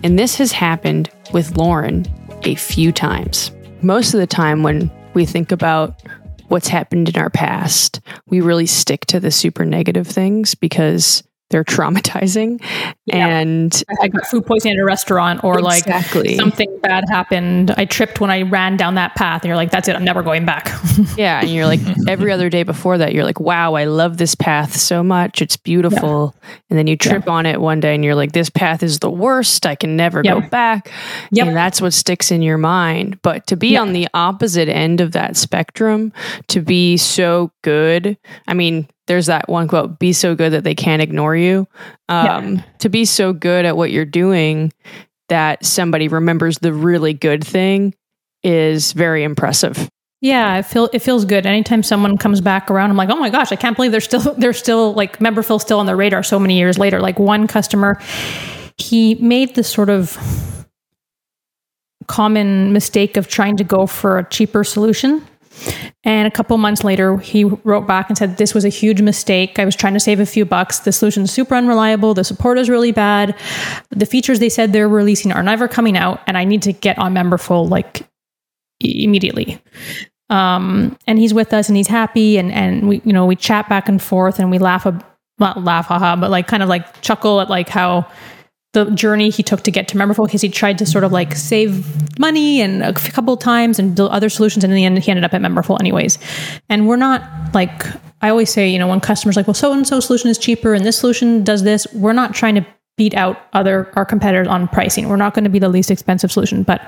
And 0.04 0.18
this 0.18 0.38
has 0.38 0.52
happened 0.52 1.10
with 1.34 1.58
Lauren 1.58 2.06
a 2.44 2.56
few 2.56 2.92
times. 2.92 3.52
Most 3.82 4.14
of 4.14 4.20
the 4.20 4.28
time, 4.28 4.64
when 4.64 4.92
we 5.14 5.26
think 5.26 5.52
about 5.52 6.02
what's 6.48 6.68
happened 6.68 7.10
in 7.10 7.18
our 7.18 7.30
past, 7.30 8.00
we 8.28 8.42
really 8.42 8.66
stick 8.66 9.06
to 9.08 9.20
the 9.20 9.32
super 9.32 9.66
negative 9.66 10.08
things 10.08 10.54
because 10.54 11.24
they're 11.52 11.64
traumatizing 11.64 12.62
yeah. 13.06 13.28
and 13.28 13.84
i 14.02 14.08
got 14.08 14.26
food 14.28 14.46
poisoning 14.46 14.78
at 14.78 14.82
a 14.82 14.86
restaurant 14.86 15.44
or 15.44 15.60
exactly. 15.60 16.30
like 16.30 16.36
something 16.36 16.80
bad 16.82 17.04
happened 17.10 17.72
i 17.72 17.86
tripped 17.86 18.20
when 18.20 18.32
i 18.32 18.42
ran 18.42 18.78
down 18.78 18.96
that 18.96 19.14
path 19.16 19.42
and 19.42 19.48
you're 19.48 19.56
like 19.56 19.72
that's 19.72 19.88
it 19.88 19.96
i'm 19.96 20.04
never 20.04 20.24
going 20.24 20.46
back 20.46 20.72
yeah 21.18 21.42
and 21.42 21.50
you're 21.50 21.66
like 21.66 21.80
every 22.08 22.32
other 22.32 22.50
day 22.50 22.64
before 22.64 22.98
that 22.98 23.14
you're 23.14 23.24
like 23.24 23.40
wow 23.40 23.74
i 23.74 23.84
love 23.84 24.18
this 24.18 24.36
path 24.36 24.76
so 24.76 25.04
much 25.04 25.42
it's 25.42 25.58
beautiful 25.58 26.36
yeah. 26.42 26.56
and 26.70 26.80
then 26.80 26.88
you 26.88 26.96
trip 26.96 27.26
yeah. 27.26 27.34
on 27.34 27.46
it 27.46 27.60
one 27.60 27.80
day 27.80 27.94
and 27.94 28.04
you're 28.04 28.16
like 28.16 28.32
this 28.32 28.50
path 28.50 28.82
is 28.82 29.00
the 29.00 29.10
worst 29.10 29.66
i 29.66 29.76
can 29.76 29.96
never 29.96 30.22
yep. 30.24 30.42
go 30.42 30.50
back 30.50 30.92
yep. 31.32 31.48
and 31.48 31.56
that's 31.56 31.82
what 31.82 31.94
sticks 31.94 32.32
in 32.32 32.42
your 32.42 32.58
mind 32.58 33.22
but 33.22 33.46
to 33.48 33.56
be 33.56 33.70
yep. 33.70 33.82
on 33.82 33.94
the 33.94 34.08
opposite 34.14 34.70
end 34.70 35.02
of 35.02 35.12
that 35.12 35.36
spectrum 35.36 36.12
to 36.48 36.62
be 36.62 36.98
so 36.98 37.52
good 37.62 38.18
i 38.48 38.54
mean 38.54 38.88
there's 39.12 39.26
that 39.26 39.50
one 39.50 39.68
quote 39.68 40.00
be 40.00 40.14
so 40.14 40.36
good 40.36 40.54
that 40.54 40.64
they 40.64 40.74
can't 40.74 41.02
ignore 41.02 41.36
you 41.36 41.68
um, 42.08 42.56
yeah. 42.56 42.64
to 42.80 42.88
be 42.88 43.04
so 43.04 43.34
good 43.34 43.66
at 43.66 43.76
what 43.76 43.92
you're 43.92 44.06
doing 44.06 44.72
that 45.28 45.66
somebody 45.66 46.08
remembers 46.08 46.60
the 46.60 46.72
really 46.72 47.14
good 47.14 47.46
thing 47.46 47.94
is 48.42 48.94
very 48.94 49.26
impressive 49.26 49.90
yeah, 50.24 50.60
it 50.60 50.68
feel 50.68 50.88
it 50.94 51.00
feels 51.00 51.26
good. 51.26 51.48
Anytime 51.48 51.82
someone 51.82 52.16
comes 52.16 52.42
back 52.42 52.70
around, 52.70 52.92
I'm 52.92 52.96
like, 52.96 53.10
oh 53.10 53.16
my 53.16 53.32
gosh, 53.32 53.52
I 53.52 53.56
can't 53.56 53.76
believe 53.76 53.92
they're 53.92 54.00
still 54.00 54.20
they're 54.38 54.54
still 54.54 54.94
like 54.94 55.18
Memberful 55.18 55.60
still 55.60 55.80
on 55.80 55.88
the 55.88 55.96
radar 55.96 56.22
so 56.22 56.38
many 56.38 56.60
years 56.60 56.78
later. 56.78 57.02
Like 57.02 57.18
one 57.18 57.48
customer, 57.48 58.00
he 58.78 59.16
made 59.16 59.56
this 59.56 59.68
sort 59.68 59.90
of 59.90 60.16
common 62.08 62.72
mistake 62.72 63.18
of 63.18 63.28
trying 63.28 63.58
to 63.58 63.64
go 63.64 63.88
for 63.88 64.20
a 64.20 64.30
cheaper 64.30 64.64
solution. 64.64 65.26
And 66.04 66.28
a 66.28 66.32
couple 66.32 66.58
months 66.58 66.84
later, 66.84 67.18
he 67.18 67.44
wrote 67.44 67.86
back 67.86 68.10
and 68.10 68.18
said, 68.18 68.38
This 68.38 68.56
was 68.56 68.66
a 68.66 68.70
huge 68.70 69.02
mistake. 69.02 69.60
I 69.60 69.66
was 69.66 69.76
trying 69.76 69.94
to 69.94 70.00
save 70.00 70.20
a 70.20 70.26
few 70.26 70.46
bucks. 70.46 70.80
The 70.80 70.92
solution 70.92 71.24
is 71.24 71.32
super 71.32 71.54
unreliable. 71.54 72.16
The 72.16 72.24
support 72.24 72.58
is 72.58 72.70
really 72.70 72.92
bad. 72.92 73.36
The 73.92 74.08
features 74.08 74.40
they 74.40 74.50
said 74.50 74.74
they're 74.74 74.90
releasing 74.90 75.32
are 75.32 75.44
never 75.44 75.68
coming 75.68 75.96
out. 75.96 76.22
And 76.26 76.38
I 76.38 76.44
need 76.44 76.64
to 76.64 76.74
get 76.74 76.98
on 76.98 77.14
Memberful 77.14 77.70
like 77.70 78.08
immediately. 78.80 79.62
Um, 80.32 80.98
and 81.06 81.20
he's 81.20 81.36
with 81.36 81.54
us 81.54 81.68
and 81.68 81.78
he's 81.78 81.88
happy. 81.88 82.38
And, 82.38 82.52
and 82.52 82.88
we, 82.88 83.02
you 83.06 83.14
know, 83.14 83.28
we 83.28 83.36
chat 83.36 83.70
back 83.70 83.88
and 83.88 84.02
forth 84.02 84.40
and 84.40 84.50
we 84.50 84.58
laugh, 84.58 84.88
a, 84.88 85.00
not 85.38 85.64
laugh, 85.64 85.86
haha, 85.86 86.16
but 86.16 86.32
like 86.32 86.48
kind 86.48 86.64
of 86.64 86.70
like 86.70 87.02
chuckle 87.02 87.42
at 87.42 87.50
like 87.50 87.70
how 87.70 88.10
the 88.74 88.86
journey 88.92 89.30
he 89.30 89.44
took 89.44 89.62
to 89.64 89.72
get 89.72 89.88
to 89.90 89.98
Memberful 89.98 90.26
because 90.26 90.42
he 90.42 90.50
tried 90.50 90.78
to 90.78 90.86
sort 90.86 91.04
of 91.04 91.12
like 91.12 91.36
save 91.36 92.20
money 92.20 92.62
and 92.62 92.82
a 92.82 92.94
couple 92.94 93.36
times 93.36 93.80
and 93.80 93.96
do 93.98 94.06
other 94.06 94.30
solutions. 94.30 94.64
And 94.64 94.72
in 94.72 94.78
the 94.78 94.86
end, 94.86 94.98
he 95.00 95.12
ended 95.12 95.26
up 95.26 95.34
at 95.34 95.42
Memberful 95.42 95.80
anyways. 95.80 96.18
And 96.70 96.88
we're 96.88 96.96
not 96.96 97.22
like, 97.54 97.86
I 98.22 98.30
always 98.30 98.50
say, 98.50 98.70
you 98.70 98.80
know, 98.80 98.88
when 98.88 99.02
customers 99.02 99.36
like, 99.36 99.48
well, 99.48 99.54
so 99.54 99.74
and 99.74 99.86
so 99.86 100.00
solution 100.00 100.30
is 100.30 100.38
cheaper 100.38 100.74
and 100.74 100.86
this 100.86 100.98
solution 100.98 101.44
does 101.44 101.64
this, 101.64 101.86
we're 101.94 102.14
not 102.14 102.34
trying 102.34 102.56
to 102.56 102.66
beat 102.96 103.14
out 103.14 103.38
other 103.54 103.92
our 103.96 104.06
competitors 104.06 104.48
on 104.48 104.68
pricing. 104.68 105.10
We're 105.10 105.16
not 105.16 105.34
going 105.34 105.44
to 105.44 105.50
be 105.50 105.60
the 105.60 105.70
least 105.70 105.92
expensive 105.92 106.32
solution, 106.32 106.64
but 106.64 106.82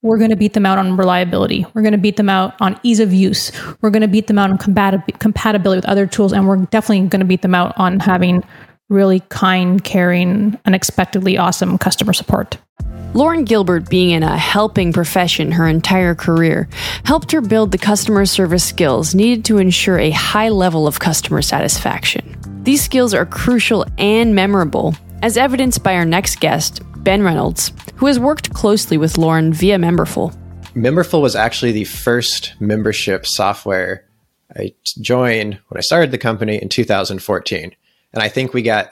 we're 0.00 0.18
going 0.18 0.30
to 0.30 0.36
beat 0.36 0.54
them 0.54 0.66
out 0.66 0.78
on 0.78 0.96
reliability. 0.96 1.66
We're 1.74 1.82
going 1.82 1.92
to 1.92 1.98
beat 1.98 2.16
them 2.16 2.28
out 2.28 2.54
on 2.60 2.78
ease 2.82 3.00
of 3.00 3.12
use. 3.12 3.52
We're 3.80 3.90
going 3.90 4.02
to 4.02 4.08
beat 4.08 4.26
them 4.26 4.38
out 4.38 4.50
on 4.50 4.58
compatib- 4.58 5.18
compatibility 5.18 5.78
with 5.78 5.88
other 5.88 6.06
tools, 6.06 6.32
and 6.32 6.46
we're 6.46 6.64
definitely 6.66 7.08
going 7.08 7.20
to 7.20 7.26
beat 7.26 7.42
them 7.42 7.54
out 7.54 7.72
on 7.76 8.00
having 8.00 8.44
really 8.92 9.20
kind, 9.28 9.82
caring, 9.82 10.58
unexpectedly 10.64 11.38
awesome 11.38 11.78
customer 11.78 12.12
support. 12.12 12.58
Lauren 13.14 13.44
Gilbert, 13.44 13.90
being 13.90 14.10
in 14.10 14.22
a 14.22 14.38
helping 14.38 14.92
profession 14.92 15.52
her 15.52 15.66
entire 15.66 16.14
career, 16.14 16.68
helped 17.04 17.32
her 17.32 17.42
build 17.42 17.70
the 17.70 17.78
customer 17.78 18.24
service 18.24 18.64
skills 18.64 19.14
needed 19.14 19.44
to 19.44 19.58
ensure 19.58 19.98
a 19.98 20.10
high 20.10 20.48
level 20.48 20.86
of 20.86 20.98
customer 20.98 21.42
satisfaction. 21.42 22.38
These 22.62 22.82
skills 22.82 23.12
are 23.12 23.26
crucial 23.26 23.84
and 23.98 24.34
memorable, 24.34 24.94
as 25.20 25.36
evidenced 25.36 25.82
by 25.82 25.94
our 25.94 26.06
next 26.06 26.40
guest, 26.40 26.80
Ben 27.04 27.22
Reynolds, 27.22 27.72
who 27.96 28.06
has 28.06 28.18
worked 28.18 28.54
closely 28.54 28.96
with 28.96 29.18
Lauren 29.18 29.52
via 29.52 29.76
Memberful. 29.76 30.34
Memberful 30.74 31.20
was 31.20 31.36
actually 31.36 31.72
the 31.72 31.84
first 31.84 32.54
membership 32.60 33.26
software 33.26 34.06
I 34.56 34.74
joined 35.00 35.58
when 35.68 35.78
I 35.78 35.80
started 35.80 36.12
the 36.12 36.18
company 36.18 36.60
in 36.60 36.68
2014 36.68 37.74
and 38.12 38.22
I 38.22 38.28
think 38.28 38.52
we 38.52 38.62
got 38.62 38.90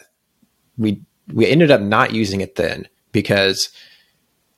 we 0.79 1.03
we 1.33 1.47
ended 1.47 1.71
up 1.71 1.81
not 1.81 2.13
using 2.13 2.41
it 2.41 2.57
then 2.57 2.89
because 3.13 3.71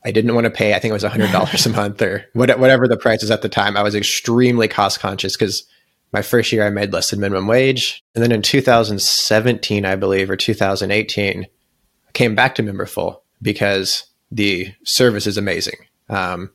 I 0.05 0.11
didn't 0.11 0.35
want 0.35 0.45
to 0.45 0.51
pay. 0.51 0.75
I 0.75 0.79
think 0.79 0.91
it 0.91 0.95
was 0.95 1.05
hundred 1.05 1.33
dollars 1.33 1.67
a 1.67 1.71
month 1.77 2.03
or 2.03 2.27
whatever 2.35 2.89
the 2.89 2.97
price 2.97 3.23
was 3.23 3.31
at 3.31 3.43
the 3.43 3.49
time. 3.49 3.77
I 3.77 3.83
was 3.83 3.95
extremely 3.95 4.69
cost 4.69 5.01
conscious 5.01 5.37
because 5.37 5.65
my 6.13 6.23
first 6.23 6.53
year, 6.53 6.67
I 6.67 6.71
made 6.71 6.93
less 6.93 7.11
than 7.11 7.21
minimum 7.21 7.47
wage. 7.47 8.03
And 8.15 8.23
then 8.23 8.33
in 8.33 8.43
2017, 8.43 9.87
I 9.87 9.97
believe, 9.97 10.31
or 10.31 10.37
2018, 10.37 11.45
I 11.45 12.13
came 12.13 12.35
back 12.35 12.55
to 12.57 12.63
Memberful 12.63 13.21
because 13.41 14.05
the 14.31 14.75
service 14.85 15.27
is 15.27 15.39
amazing. 15.39 15.77
Um, 16.09 16.51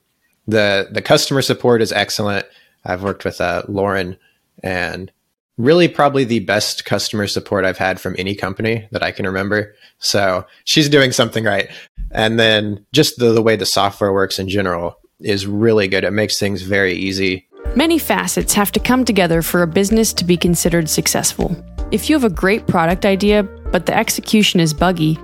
the 0.47 0.87
the 0.91 1.01
customer 1.01 1.41
support 1.41 1.81
is 1.81 1.91
excellent. 1.91 2.45
I've 2.85 3.03
worked 3.03 3.25
with 3.25 3.41
uh, 3.41 3.63
Lauren, 3.67 4.17
and 4.63 5.11
really 5.57 5.87
probably 5.87 6.23
the 6.23 6.39
best 6.39 6.85
customer 6.85 7.27
support 7.27 7.65
I've 7.65 7.77
had 7.77 7.99
from 7.99 8.15
any 8.17 8.35
company 8.35 8.87
that 8.91 9.03
I 9.03 9.11
can 9.11 9.25
remember. 9.25 9.75
So 9.99 10.45
she's 10.65 10.89
doing 10.89 11.11
something 11.11 11.43
right. 11.43 11.69
And 12.11 12.39
then 12.39 12.85
just 12.93 13.17
the, 13.17 13.33
the 13.33 13.41
way 13.41 13.55
the 13.55 13.65
software 13.65 14.13
works 14.13 14.39
in 14.39 14.47
general 14.49 14.99
is 15.19 15.47
really 15.47 15.87
good. 15.87 16.03
It 16.03 16.11
makes 16.11 16.39
things 16.39 16.61
very 16.61 16.93
easy. 16.93 17.47
Many 17.75 17.99
facets 17.99 18.53
have 18.53 18.71
to 18.73 18.79
come 18.79 19.03
together 19.03 19.41
for 19.41 19.61
a 19.61 19.67
business 19.67 20.13
to 20.13 20.25
be 20.25 20.37
considered 20.37 20.89
successful. 20.89 21.55
If 21.91 22.09
you 22.09 22.15
have 22.15 22.23
a 22.23 22.29
great 22.29 22.67
product 22.67 23.05
idea, 23.05 23.43
but 23.43 23.85
the 23.85 23.97
execution 23.97 24.59
is 24.59 24.73
buggy, 24.73 25.17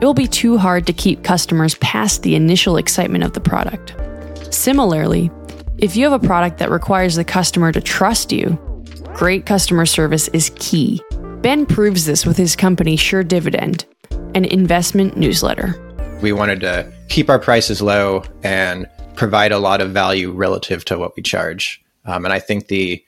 it 0.00 0.04
will 0.04 0.14
be 0.14 0.26
too 0.26 0.56
hard 0.56 0.86
to 0.86 0.92
keep 0.92 1.24
customers 1.24 1.74
past 1.76 2.22
the 2.22 2.34
initial 2.34 2.76
excitement 2.76 3.24
of 3.24 3.32
the 3.32 3.40
product. 3.40 3.94
Similarly, 4.52 5.30
if 5.78 5.96
you 5.96 6.04
have 6.08 6.22
a 6.22 6.26
product 6.26 6.58
that 6.58 6.70
requires 6.70 7.16
the 7.16 7.24
customer 7.24 7.72
to 7.72 7.80
trust 7.80 8.32
you, 8.32 8.58
great 9.20 9.44
customer 9.44 9.84
service 9.84 10.28
is 10.28 10.50
key. 10.56 10.98
Ben 11.42 11.66
proves 11.66 12.06
this 12.06 12.24
with 12.24 12.38
his 12.38 12.56
company 12.56 12.96
Sure 12.96 13.22
Dividend, 13.22 13.84
an 14.34 14.46
investment 14.46 15.14
newsletter. 15.14 15.74
We 16.22 16.32
wanted 16.32 16.60
to 16.60 16.90
keep 17.10 17.28
our 17.28 17.38
prices 17.38 17.82
low 17.82 18.24
and 18.42 18.88
provide 19.16 19.52
a 19.52 19.58
lot 19.58 19.82
of 19.82 19.90
value 19.90 20.32
relative 20.32 20.86
to 20.86 20.98
what 20.98 21.16
we 21.16 21.22
charge. 21.22 21.84
Um, 22.06 22.24
and 22.24 22.32
I 22.32 22.38
think 22.38 22.68
the 22.68 23.04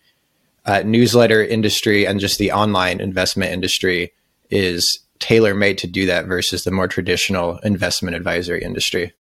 uh, 0.67 0.83
newsletter 0.85 1.43
industry 1.43 2.07
and 2.07 2.21
just 2.21 2.39
the 2.39 2.53
online 2.53 3.01
investment 3.01 3.51
industry 3.51 4.13
is 4.51 4.99
tailor 5.19 5.55
made 5.55 5.79
to 5.79 5.87
do 5.87 6.05
that 6.05 6.27
versus 6.27 6.65
the 6.65 6.71
more 6.71 6.89
traditional 6.89 7.57
investment 7.61 8.17
advisory 8.17 8.63
industry. 8.63 9.15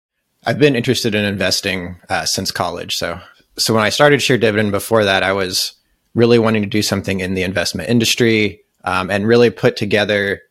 I've 0.44 0.58
been 0.58 0.74
interested 0.74 1.14
in 1.14 1.24
investing 1.24 2.00
uh, 2.08 2.24
since 2.26 2.50
college. 2.50 2.96
So, 2.96 3.20
so 3.56 3.74
when 3.74 3.84
I 3.84 3.90
started 3.90 4.20
Sure 4.20 4.38
Dividend 4.38 4.72
before 4.72 5.04
that, 5.04 5.22
I 5.22 5.32
was 5.32 5.76
really 6.14 6.38
wanting 6.38 6.62
to 6.62 6.68
do 6.68 6.82
something 6.82 7.20
in 7.20 7.34
the 7.34 7.42
investment 7.42 7.88
industry 7.88 8.62
um, 8.84 9.10
and 9.10 9.26
really 9.26 9.50
put 9.50 9.76
together 9.76 10.42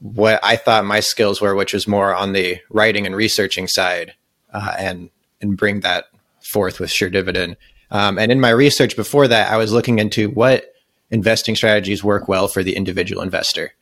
what 0.00 0.40
I 0.42 0.56
thought 0.56 0.84
my 0.84 1.00
skills 1.00 1.40
were, 1.40 1.54
which 1.54 1.72
was 1.72 1.86
more 1.86 2.14
on 2.14 2.32
the 2.32 2.58
writing 2.70 3.06
and 3.06 3.14
researching 3.14 3.68
side, 3.68 4.14
uh, 4.52 4.74
and 4.78 5.10
and 5.40 5.56
bring 5.56 5.80
that 5.80 6.06
forth 6.40 6.80
with 6.80 6.90
Sure 6.90 7.10
Dividend. 7.10 7.56
Um, 7.90 8.18
and 8.18 8.32
in 8.32 8.40
my 8.40 8.50
research 8.50 8.96
before 8.96 9.28
that, 9.28 9.52
I 9.52 9.56
was 9.56 9.72
looking 9.72 9.98
into 9.98 10.30
what 10.30 10.72
investing 11.10 11.54
strategies 11.54 12.02
work 12.02 12.26
well 12.26 12.48
for 12.48 12.62
the 12.62 12.74
individual 12.74 13.22
investor. 13.22 13.74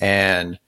And 0.00 0.58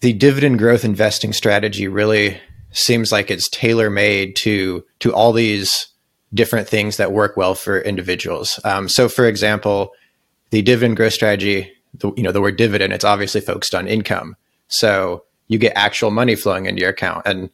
the 0.00 0.12
dividend 0.12 0.58
growth 0.58 0.84
investing 0.84 1.32
strategy 1.32 1.86
really 1.86 2.40
seems 2.72 3.12
like 3.12 3.30
it's 3.30 3.48
tailor 3.48 3.90
made 3.90 4.36
to 4.36 4.84
to 5.00 5.14
all 5.14 5.32
these 5.32 5.88
different 6.32 6.68
things 6.68 6.96
that 6.96 7.12
work 7.12 7.36
well 7.36 7.54
for 7.54 7.80
individuals. 7.80 8.60
Um, 8.64 8.88
so, 8.88 9.08
for 9.08 9.26
example, 9.26 9.92
the 10.50 10.62
dividend 10.62 10.96
growth 10.96 11.12
strategy, 11.12 11.72
the, 11.94 12.12
you 12.16 12.22
know, 12.22 12.32
the 12.32 12.40
word 12.40 12.56
dividend, 12.56 12.92
it's 12.92 13.04
obviously 13.04 13.40
focused 13.40 13.74
on 13.74 13.88
income. 13.88 14.36
So 14.68 15.24
you 15.48 15.58
get 15.58 15.72
actual 15.74 16.10
money 16.10 16.36
flowing 16.36 16.66
into 16.66 16.80
your 16.80 16.90
account, 16.90 17.26
and 17.26 17.50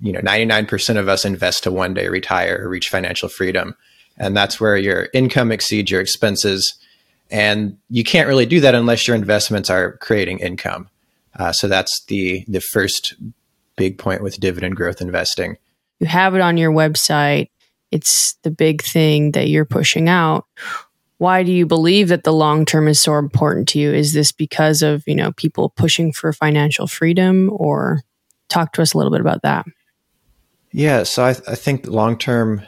you 0.00 0.12
know, 0.12 0.20
ninety 0.20 0.44
nine 0.44 0.66
percent 0.66 0.98
of 0.98 1.08
us 1.08 1.24
invest 1.24 1.64
to 1.64 1.72
one 1.72 1.94
day 1.94 2.08
retire 2.08 2.64
or 2.64 2.68
reach 2.68 2.88
financial 2.88 3.28
freedom, 3.28 3.74
and 4.16 4.36
that's 4.36 4.60
where 4.60 4.76
your 4.76 5.08
income 5.12 5.50
exceeds 5.50 5.90
your 5.90 6.00
expenses 6.00 6.74
and 7.30 7.78
you 7.88 8.04
can't 8.04 8.28
really 8.28 8.46
do 8.46 8.60
that 8.60 8.74
unless 8.74 9.06
your 9.06 9.16
investments 9.16 9.70
are 9.70 9.92
creating 9.98 10.40
income. 10.40 10.88
Uh, 11.38 11.52
so 11.52 11.68
that's 11.68 12.04
the 12.06 12.44
the 12.48 12.60
first 12.60 13.14
big 13.76 13.98
point 13.98 14.22
with 14.22 14.40
dividend 14.40 14.76
growth 14.76 15.00
investing. 15.00 15.56
You 16.00 16.06
have 16.06 16.34
it 16.34 16.40
on 16.40 16.56
your 16.56 16.72
website. 16.72 17.50
It's 17.90 18.34
the 18.42 18.50
big 18.50 18.82
thing 18.82 19.32
that 19.32 19.48
you're 19.48 19.64
pushing 19.64 20.08
out. 20.08 20.46
Why 21.18 21.42
do 21.42 21.52
you 21.52 21.66
believe 21.66 22.08
that 22.08 22.24
the 22.24 22.32
long 22.32 22.64
term 22.64 22.88
is 22.88 23.00
so 23.00 23.16
important 23.16 23.68
to 23.68 23.78
you? 23.78 23.92
Is 23.92 24.12
this 24.12 24.32
because 24.32 24.80
of, 24.80 25.02
you 25.06 25.14
know, 25.14 25.32
people 25.32 25.68
pushing 25.70 26.12
for 26.12 26.32
financial 26.32 26.86
freedom 26.86 27.50
or 27.52 28.02
talk 28.48 28.72
to 28.72 28.82
us 28.82 28.94
a 28.94 28.96
little 28.98 29.12
bit 29.12 29.20
about 29.20 29.42
that? 29.42 29.66
Yeah, 30.72 31.02
so 31.02 31.24
I, 31.24 31.30
I 31.30 31.56
think 31.56 31.86
long 31.86 32.16
term 32.16 32.62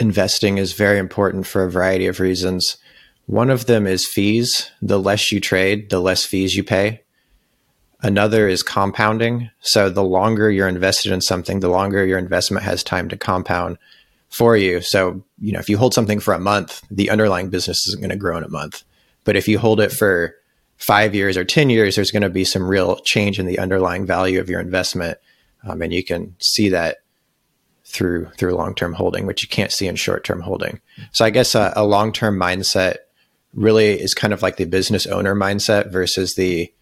investing 0.00 0.58
is 0.58 0.72
very 0.72 0.98
important 0.98 1.46
for 1.46 1.64
a 1.64 1.70
variety 1.70 2.06
of 2.06 2.18
reasons. 2.18 2.78
One 3.26 3.50
of 3.50 3.66
them 3.66 3.86
is 3.86 4.06
fees. 4.06 4.70
The 4.80 4.98
less 4.98 5.30
you 5.30 5.40
trade, 5.40 5.90
the 5.90 6.00
less 6.00 6.24
fees 6.24 6.56
you 6.56 6.64
pay. 6.64 7.02
Another 8.00 8.48
is 8.48 8.62
compounding. 8.62 9.50
So 9.60 9.90
the 9.90 10.04
longer 10.04 10.50
you're 10.50 10.68
invested 10.68 11.12
in 11.12 11.20
something, 11.20 11.60
the 11.60 11.68
longer 11.68 12.06
your 12.06 12.18
investment 12.18 12.64
has 12.64 12.82
time 12.82 13.08
to 13.08 13.16
compound 13.16 13.76
for 14.28 14.56
you. 14.56 14.80
So, 14.80 15.22
you 15.40 15.52
know, 15.52 15.58
if 15.58 15.68
you 15.68 15.78
hold 15.78 15.94
something 15.94 16.20
for 16.20 16.34
a 16.34 16.40
month, 16.40 16.82
the 16.90 17.10
underlying 17.10 17.50
business 17.50 17.86
isn't 17.88 18.00
going 18.00 18.10
to 18.10 18.16
grow 18.16 18.36
in 18.36 18.44
a 18.44 18.48
month. 18.48 18.84
But 19.24 19.36
if 19.36 19.48
you 19.48 19.58
hold 19.58 19.80
it 19.80 19.92
for 19.92 20.34
five 20.76 21.14
years 21.14 21.36
or 21.36 21.44
10 21.44 21.70
years, 21.70 21.96
there's 21.96 22.10
going 22.10 22.22
to 22.22 22.30
be 22.30 22.44
some 22.44 22.62
real 22.62 22.96
change 23.00 23.38
in 23.38 23.46
the 23.46 23.58
underlying 23.58 24.06
value 24.06 24.40
of 24.40 24.48
your 24.48 24.60
investment. 24.60 25.18
Um, 25.66 25.82
and 25.82 25.92
you 25.92 26.04
can 26.04 26.36
see 26.38 26.68
that 26.70 26.98
through 27.84 28.28
through 28.36 28.54
long 28.54 28.74
term 28.74 28.92
holding, 28.92 29.26
which 29.26 29.42
you 29.42 29.48
can't 29.48 29.72
see 29.72 29.86
in 29.86 29.96
short 29.96 30.22
term 30.22 30.40
holding. 30.40 30.80
So 31.12 31.24
I 31.24 31.30
guess 31.30 31.54
a, 31.54 31.72
a 31.74 31.84
long 31.84 32.12
term 32.12 32.38
mindset 32.38 32.96
really 33.54 34.00
is 34.00 34.14
kind 34.14 34.32
of 34.32 34.42
like 34.42 34.56
the 34.56 34.66
business 34.66 35.06
owner 35.06 35.34
mindset 35.34 35.90
versus 35.90 36.34
the 36.34 36.72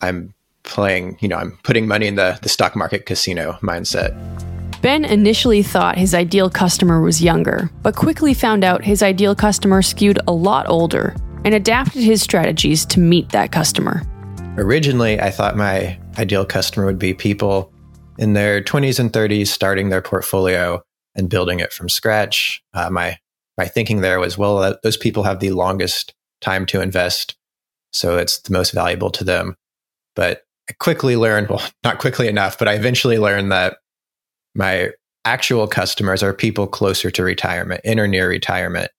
I'm 0.00 0.34
playing, 0.62 1.18
you 1.20 1.28
know, 1.28 1.36
I'm 1.36 1.58
putting 1.62 1.86
money 1.86 2.06
in 2.06 2.16
the, 2.16 2.38
the 2.42 2.48
stock 2.48 2.74
market 2.74 3.06
casino 3.06 3.58
mindset. 3.62 4.51
Ben 4.82 5.04
initially 5.04 5.62
thought 5.62 5.96
his 5.96 6.12
ideal 6.12 6.50
customer 6.50 7.00
was 7.00 7.22
younger, 7.22 7.70
but 7.82 7.94
quickly 7.94 8.34
found 8.34 8.64
out 8.64 8.82
his 8.82 9.00
ideal 9.00 9.32
customer 9.32 9.80
skewed 9.80 10.18
a 10.26 10.32
lot 10.32 10.68
older 10.68 11.14
and 11.44 11.54
adapted 11.54 12.02
his 12.02 12.20
strategies 12.20 12.84
to 12.86 12.98
meet 12.98 13.28
that 13.28 13.52
customer. 13.52 14.02
Originally, 14.56 15.20
I 15.20 15.30
thought 15.30 15.56
my 15.56 15.96
ideal 16.18 16.44
customer 16.44 16.84
would 16.84 16.98
be 16.98 17.14
people 17.14 17.72
in 18.18 18.32
their 18.32 18.60
20s 18.60 18.98
and 18.98 19.12
30s 19.12 19.46
starting 19.46 19.88
their 19.88 20.02
portfolio 20.02 20.82
and 21.14 21.30
building 21.30 21.60
it 21.60 21.72
from 21.72 21.88
scratch. 21.88 22.60
Uh, 22.74 22.90
my 22.90 23.16
my 23.56 23.66
thinking 23.66 24.00
there 24.00 24.18
was, 24.18 24.36
well, 24.36 24.76
those 24.82 24.96
people 24.96 25.22
have 25.22 25.38
the 25.38 25.50
longest 25.52 26.12
time 26.40 26.66
to 26.66 26.80
invest. 26.80 27.36
So 27.92 28.16
it's 28.16 28.40
the 28.40 28.52
most 28.52 28.72
valuable 28.72 29.10
to 29.10 29.22
them. 29.22 29.54
But 30.16 30.42
I 30.68 30.72
quickly 30.72 31.16
learned, 31.16 31.50
well, 31.50 31.62
not 31.84 31.98
quickly 31.98 32.26
enough, 32.26 32.58
but 32.58 32.66
I 32.66 32.74
eventually 32.74 33.18
learned 33.18 33.52
that 33.52 33.76
my 34.54 34.90
actual 35.24 35.66
customers 35.66 36.22
are 36.22 36.34
people 36.34 36.66
closer 36.66 37.10
to 37.10 37.22
retirement, 37.22 37.80
in 37.84 38.00
or 38.00 38.08
near 38.08 38.28
retirement. 38.28 38.90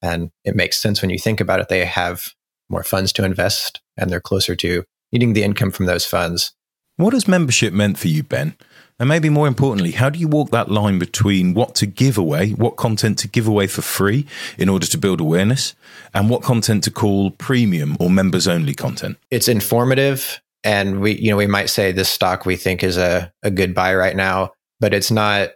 And 0.00 0.30
it 0.44 0.56
makes 0.56 0.80
sense 0.80 1.00
when 1.00 1.10
you 1.10 1.18
think 1.18 1.40
about 1.40 1.60
it. 1.60 1.68
They 1.68 1.84
have 1.84 2.32
more 2.68 2.82
funds 2.82 3.12
to 3.14 3.24
invest 3.24 3.80
and 3.96 4.10
they're 4.10 4.20
closer 4.20 4.56
to 4.56 4.84
needing 5.12 5.32
the 5.32 5.42
income 5.42 5.70
from 5.70 5.86
those 5.86 6.06
funds. 6.06 6.52
What 6.96 7.12
has 7.12 7.28
membership 7.28 7.72
meant 7.72 7.98
for 7.98 8.08
you, 8.08 8.22
Ben? 8.22 8.56
And 8.98 9.08
maybe 9.08 9.30
more 9.30 9.48
importantly, 9.48 9.92
how 9.92 10.10
do 10.10 10.18
you 10.18 10.28
walk 10.28 10.50
that 10.50 10.70
line 10.70 10.98
between 10.98 11.54
what 11.54 11.74
to 11.76 11.86
give 11.86 12.16
away, 12.16 12.50
what 12.50 12.76
content 12.76 13.18
to 13.18 13.28
give 13.28 13.48
away 13.48 13.66
for 13.66 13.82
free 13.82 14.26
in 14.58 14.68
order 14.68 14.86
to 14.86 14.98
build 14.98 15.20
awareness, 15.20 15.74
and 16.14 16.30
what 16.30 16.42
content 16.42 16.84
to 16.84 16.90
call 16.90 17.32
premium 17.32 17.96
or 17.98 18.10
members 18.10 18.46
only 18.46 18.74
content? 18.74 19.16
It's 19.30 19.48
informative. 19.48 20.40
And 20.62 21.00
we, 21.00 21.18
you 21.18 21.30
know, 21.30 21.36
we 21.36 21.48
might 21.48 21.70
say 21.70 21.90
this 21.90 22.08
stock 22.08 22.46
we 22.46 22.54
think 22.54 22.84
is 22.84 22.96
a, 22.96 23.32
a 23.42 23.50
good 23.50 23.74
buy 23.74 23.94
right 23.94 24.14
now, 24.14 24.52
but 24.82 24.92
it's 24.92 25.10
not, 25.10 25.50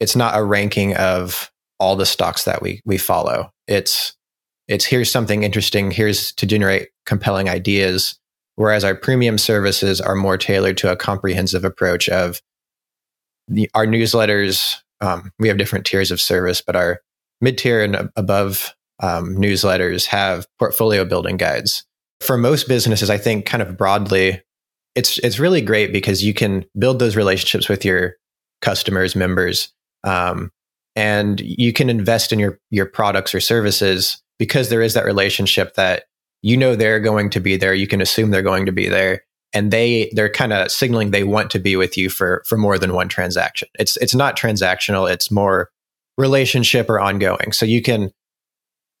it's 0.00 0.16
not 0.16 0.36
a 0.36 0.42
ranking 0.42 0.96
of 0.96 1.52
all 1.78 1.94
the 1.94 2.06
stocks 2.06 2.44
that 2.44 2.60
we, 2.60 2.80
we 2.84 2.98
follow. 2.98 3.52
It's, 3.68 4.16
it's 4.66 4.84
here's 4.84 5.12
something 5.12 5.44
interesting. 5.44 5.92
Here's 5.92 6.32
to 6.32 6.46
generate 6.46 6.88
compelling 7.06 7.48
ideas 7.48 8.18
whereas 8.56 8.84
our 8.84 8.94
premium 8.94 9.38
services 9.38 10.00
are 10.00 10.14
more 10.14 10.38
tailored 10.38 10.76
to 10.78 10.92
a 10.92 10.96
comprehensive 10.96 11.64
approach 11.64 12.08
of 12.08 12.40
the, 13.48 13.68
our 13.74 13.86
newsletters. 13.86 14.76
Um, 15.00 15.32
we 15.38 15.48
have 15.48 15.58
different 15.58 15.84
tiers 15.84 16.10
of 16.10 16.20
service, 16.20 16.60
but 16.60 16.76
our 16.76 17.00
mid 17.40 17.58
tier 17.58 17.82
and 17.82 18.10
above 18.16 18.74
um, 19.00 19.36
newsletters 19.36 20.06
have 20.06 20.46
portfolio 20.58 21.04
building 21.04 21.36
guides. 21.36 21.84
For 22.20 22.38
most 22.38 22.68
businesses, 22.68 23.10
I 23.10 23.18
think 23.18 23.44
kind 23.44 23.62
of 23.62 23.76
broadly, 23.76 24.40
it's 24.94 25.18
it's 25.18 25.38
really 25.38 25.60
great 25.60 25.92
because 25.92 26.22
you 26.22 26.34
can 26.34 26.64
build 26.78 26.98
those 26.98 27.16
relationships 27.16 27.68
with 27.68 27.84
your 27.84 28.16
customers, 28.60 29.16
members, 29.16 29.72
um, 30.04 30.50
and 30.96 31.40
you 31.40 31.72
can 31.72 31.90
invest 31.90 32.32
in 32.32 32.38
your 32.38 32.58
your 32.70 32.86
products 32.86 33.34
or 33.34 33.40
services 33.40 34.22
because 34.38 34.68
there 34.68 34.82
is 34.82 34.94
that 34.94 35.04
relationship 35.04 35.74
that 35.74 36.04
you 36.42 36.56
know 36.56 36.76
they're 36.76 37.00
going 37.00 37.30
to 37.30 37.40
be 37.40 37.56
there 37.56 37.74
you 37.74 37.86
can 37.86 38.00
assume 38.00 38.30
they're 38.30 38.42
going 38.42 38.66
to 38.66 38.72
be 38.72 38.88
there 38.88 39.22
and 39.52 39.70
they 39.70 40.10
they're 40.14 40.28
kind 40.28 40.52
of 40.52 40.70
signaling 40.70 41.10
they 41.10 41.24
want 41.24 41.50
to 41.50 41.58
be 41.58 41.76
with 41.76 41.96
you 41.96 42.10
for 42.10 42.42
for 42.46 42.58
more 42.58 42.78
than 42.78 42.92
one 42.92 43.08
transaction 43.08 43.68
it's 43.78 43.96
it's 43.98 44.14
not 44.14 44.36
transactional 44.36 45.10
it's 45.10 45.30
more 45.30 45.70
relationship 46.16 46.88
or 46.88 47.00
ongoing. 47.00 47.52
So 47.52 47.66
you 47.66 47.82
can 47.82 48.10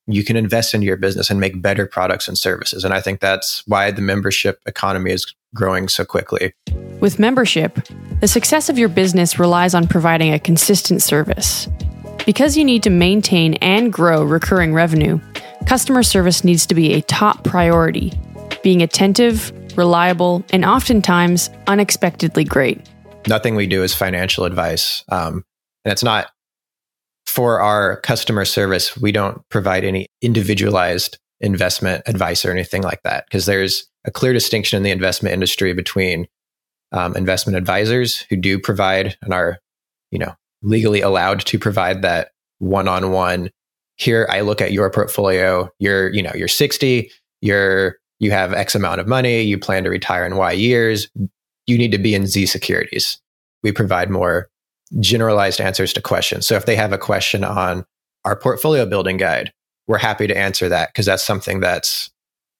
you 0.06 0.22
can 0.22 0.36
invest 0.36 0.74
into 0.74 0.86
your 0.86 0.98
business 0.98 1.30
and 1.30 1.40
make 1.40 1.62
better 1.62 1.86
products 1.86 2.28
and 2.28 2.36
services. 2.36 2.84
And 2.84 2.92
I 2.92 3.00
think 3.00 3.20
that's 3.20 3.62
why 3.66 3.90
the 3.90 4.02
membership 4.02 4.60
economy 4.66 5.12
is 5.12 5.34
growing 5.54 5.88
so 5.88 6.04
quickly. 6.04 6.52
With 7.00 7.18
membership, 7.18 7.78
the 8.20 8.28
success 8.28 8.68
of 8.68 8.78
your 8.78 8.88
business 8.88 9.38
relies 9.38 9.74
on 9.74 9.86
providing 9.86 10.32
a 10.32 10.38
consistent 10.38 11.02
service. 11.02 11.68
Because 12.26 12.56
you 12.56 12.64
need 12.64 12.82
to 12.82 12.90
maintain 12.90 13.54
and 13.54 13.92
grow 13.92 14.24
recurring 14.24 14.74
revenue, 14.74 15.20
customer 15.66 16.02
service 16.02 16.44
needs 16.44 16.66
to 16.66 16.74
be 16.74 16.94
a 16.94 17.02
top 17.02 17.44
priority, 17.44 18.12
being 18.62 18.82
attentive, 18.82 19.52
reliable, 19.76 20.44
and 20.50 20.64
oftentimes 20.64 21.50
unexpectedly 21.66 22.44
great. 22.44 22.80
Nothing 23.28 23.54
we 23.54 23.66
do 23.66 23.82
is 23.82 23.94
financial 23.94 24.44
advice. 24.44 25.04
Um, 25.08 25.44
and 25.84 25.92
it's 25.92 26.04
not 26.04 26.28
for 27.26 27.60
our 27.60 28.00
customer 28.00 28.44
service, 28.44 28.96
we 28.96 29.12
don't 29.12 29.42
provide 29.48 29.84
any 29.84 30.06
individualized 30.22 31.18
investment 31.40 32.02
advice 32.06 32.44
or 32.44 32.50
anything 32.50 32.82
like 32.82 33.02
that 33.02 33.26
because 33.26 33.46
there's 33.46 33.86
a 34.04 34.10
clear 34.10 34.32
distinction 34.32 34.76
in 34.76 34.82
the 34.82 34.90
investment 34.90 35.32
industry 35.32 35.72
between 35.72 36.26
um, 36.92 37.16
investment 37.16 37.56
advisors 37.56 38.20
who 38.30 38.36
do 38.36 38.58
provide 38.58 39.16
and 39.22 39.34
are, 39.34 39.58
you 40.10 40.18
know, 40.18 40.34
legally 40.62 41.00
allowed 41.00 41.40
to 41.40 41.58
provide 41.58 42.02
that 42.02 42.30
one-on-one. 42.58 43.50
Here, 43.96 44.28
I 44.30 44.40
look 44.40 44.60
at 44.60 44.72
your 44.72 44.90
portfolio. 44.90 45.70
You're, 45.78 46.12
you 46.12 46.22
know, 46.22 46.32
you're 46.34 46.48
60. 46.48 47.10
You're 47.40 47.96
you 48.20 48.30
have 48.30 48.52
X 48.52 48.74
amount 48.74 49.00
of 49.00 49.08
money. 49.08 49.42
You 49.42 49.58
plan 49.58 49.84
to 49.84 49.90
retire 49.90 50.24
in 50.24 50.36
Y 50.36 50.52
years. 50.52 51.08
You 51.66 51.78
need 51.78 51.92
to 51.92 51.98
be 51.98 52.14
in 52.14 52.26
Z 52.26 52.46
securities. 52.46 53.20
We 53.62 53.72
provide 53.72 54.10
more 54.10 54.48
generalized 55.00 55.60
answers 55.60 55.92
to 55.94 56.00
questions. 56.00 56.46
So 56.46 56.54
if 56.54 56.66
they 56.66 56.76
have 56.76 56.92
a 56.92 56.98
question 56.98 57.44
on 57.44 57.84
our 58.24 58.36
portfolio 58.36 58.86
building 58.86 59.16
guide, 59.16 59.52
we're 59.86 59.98
happy 59.98 60.26
to 60.26 60.36
answer 60.36 60.68
that 60.68 60.90
because 60.90 61.06
that's 61.06 61.24
something 61.24 61.60
that's 61.60 62.10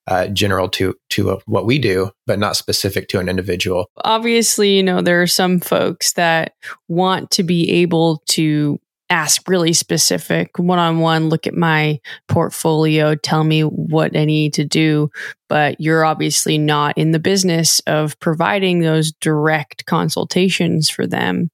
uh, 0.07 0.27
general 0.27 0.69
to 0.69 0.95
to 1.09 1.31
uh, 1.31 1.39
what 1.45 1.65
we 1.65 1.79
do, 1.79 2.11
but 2.27 2.39
not 2.39 2.55
specific 2.55 3.07
to 3.09 3.19
an 3.19 3.29
individual. 3.29 3.89
Obviously, 4.03 4.75
you 4.75 4.83
know 4.83 5.01
there 5.01 5.21
are 5.21 5.27
some 5.27 5.59
folks 5.59 6.13
that 6.13 6.53
want 6.87 7.31
to 7.31 7.43
be 7.43 7.71
able 7.71 8.21
to 8.27 8.79
ask 9.09 9.47
really 9.47 9.73
specific 9.73 10.57
one 10.57 10.79
on 10.79 10.99
one, 10.99 11.29
look 11.29 11.45
at 11.45 11.53
my 11.53 11.99
portfolio, 12.27 13.15
tell 13.15 13.43
me 13.43 13.61
what 13.61 14.15
I 14.17 14.25
need 14.25 14.53
to 14.55 14.65
do. 14.65 15.09
But 15.47 15.79
you're 15.79 16.05
obviously 16.05 16.57
not 16.57 16.97
in 16.97 17.11
the 17.11 17.19
business 17.19 17.79
of 17.81 18.19
providing 18.19 18.79
those 18.79 19.11
direct 19.11 19.85
consultations 19.85 20.89
for 20.89 21.05
them. 21.05 21.51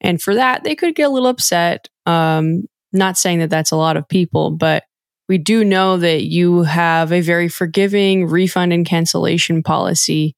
And 0.00 0.20
for 0.20 0.34
that, 0.34 0.62
they 0.62 0.74
could 0.74 0.94
get 0.94 1.08
a 1.08 1.12
little 1.12 1.28
upset. 1.28 1.88
Um, 2.06 2.64
not 2.92 3.16
saying 3.16 3.38
that 3.38 3.50
that's 3.50 3.70
a 3.70 3.76
lot 3.76 3.96
of 3.96 4.08
people, 4.08 4.50
but 4.50 4.84
we 5.30 5.38
do 5.38 5.62
know 5.62 5.96
that 5.96 6.24
you 6.24 6.64
have 6.64 7.12
a 7.12 7.20
very 7.20 7.48
forgiving 7.48 8.26
refund 8.26 8.72
and 8.72 8.84
cancellation 8.84 9.62
policy. 9.62 10.34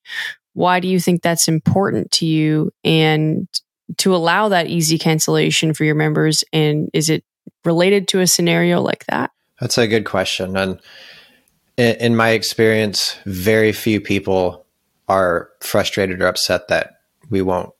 Why 0.52 0.80
do 0.80 0.88
you 0.88 1.00
think 1.00 1.22
that's 1.22 1.48
important 1.48 2.10
to 2.10 2.26
you? 2.26 2.72
And 2.84 3.48
to 3.96 4.14
allow 4.14 4.50
that 4.50 4.66
easy 4.66 4.98
cancellation 4.98 5.72
for 5.72 5.84
your 5.84 5.94
members? 5.94 6.44
And 6.52 6.90
is 6.92 7.08
it 7.08 7.24
related 7.64 8.06
to 8.08 8.20
a 8.20 8.26
scenario 8.26 8.82
like 8.82 9.06
that? 9.06 9.30
That's 9.62 9.78
a 9.78 9.88
good 9.88 10.04
question. 10.04 10.58
And 10.58 10.78
in, 11.78 12.14
my 12.14 12.32
experience, 12.32 13.16
very 13.24 13.72
few 13.72 13.98
people 13.98 14.66
are 15.08 15.48
frustrated 15.60 16.20
or 16.20 16.26
upset 16.26 16.68
that 16.68 16.98
we 17.30 17.40
won't 17.40 17.72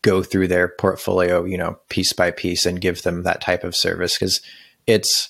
go 0.00 0.22
through 0.22 0.48
their 0.48 0.68
portfolio, 0.68 1.44
you 1.44 1.58
know, 1.58 1.78
piece 1.90 2.14
by 2.14 2.30
piece 2.30 2.64
and 2.64 2.80
give 2.80 3.02
them 3.02 3.24
that 3.24 3.42
type 3.42 3.62
of 3.62 3.76
service 3.76 4.14
because 4.14 4.40
it's, 4.86 5.28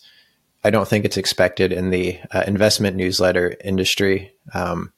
I 0.66 0.70
don't 0.70 0.88
think 0.88 1.04
it's 1.04 1.16
expected 1.16 1.72
in 1.72 1.90
the 1.90 2.18
uh, 2.32 2.42
investment 2.46 2.96
newsletter 2.96 3.56
industry. 3.64 4.32
Um, 4.52 4.92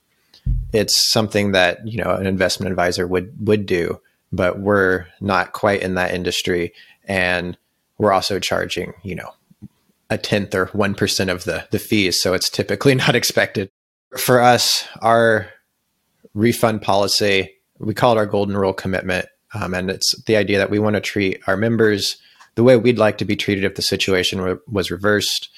it's 0.73 1.13
something 1.13 1.53
that 1.53 1.87
you 1.87 2.03
know 2.03 2.11
an 2.15 2.27
investment 2.27 2.71
advisor 2.71 3.07
would 3.07 3.47
would 3.47 3.67
do, 3.67 4.01
but 4.33 4.61
we're 4.61 5.07
not 5.21 5.53
quite 5.53 5.83
in 5.83 5.95
that 5.95 6.15
industry. 6.15 6.73
And 7.05 7.57
we're 7.99 8.13
also 8.13 8.39
charging, 8.39 8.95
you 9.03 9.15
know, 9.15 9.35
a 10.09 10.17
tenth 10.17 10.55
or 10.55 10.67
1% 10.67 11.33
of 11.33 11.45
the, 11.45 11.67
the 11.71 11.79
fees. 11.79 12.21
So 12.21 12.33
it's 12.33 12.49
typically 12.49 12.95
not 13.07 13.15
expected. 13.15 13.71
For 14.17 14.41
us, 14.41 14.87
our 15.03 15.49
refund 16.35 16.81
policy, 16.81 17.51
we 17.79 17.93
call 17.93 18.13
it 18.13 18.19
our 18.19 18.27
golden 18.27 18.57
rule 18.57 18.73
commitment. 18.73 19.27
Um, 19.55 19.75
and 19.75 19.91
it's 19.91 20.21
the 20.23 20.37
idea 20.37 20.59
that 20.59 20.71
we 20.71 20.79
want 20.79 20.95
to 20.95 21.01
treat 21.01 21.41
our 21.47 21.57
members 21.57 22.17
the 22.59 22.65
way 22.65 22.77
we'd 22.77 22.99
like 22.99 23.19
to 23.19 23.25
be 23.25 23.37
treated 23.37 23.63
if 23.63 23.77
the 23.77 23.83
situation 23.83 24.41
re- 24.41 24.57
was 24.67 24.91
reversed. 24.91 25.49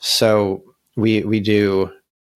So 0.00 0.64
we, 0.96 1.22
we 1.22 1.38
do 1.38 1.92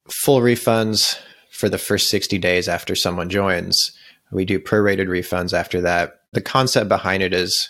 full 0.08 0.38
refunds 0.38 1.18
for 1.50 1.68
the 1.68 1.76
first 1.76 2.08
60 2.08 2.38
days 2.38 2.68
after 2.68 2.94
someone 2.94 3.28
joins. 3.28 3.90
We 4.30 4.44
do 4.44 4.60
prorated 4.60 5.08
refunds 5.08 5.52
after 5.52 5.80
that. 5.80 6.20
The 6.30 6.40
concept 6.40 6.88
behind 6.88 7.24
it 7.24 7.34
is 7.34 7.68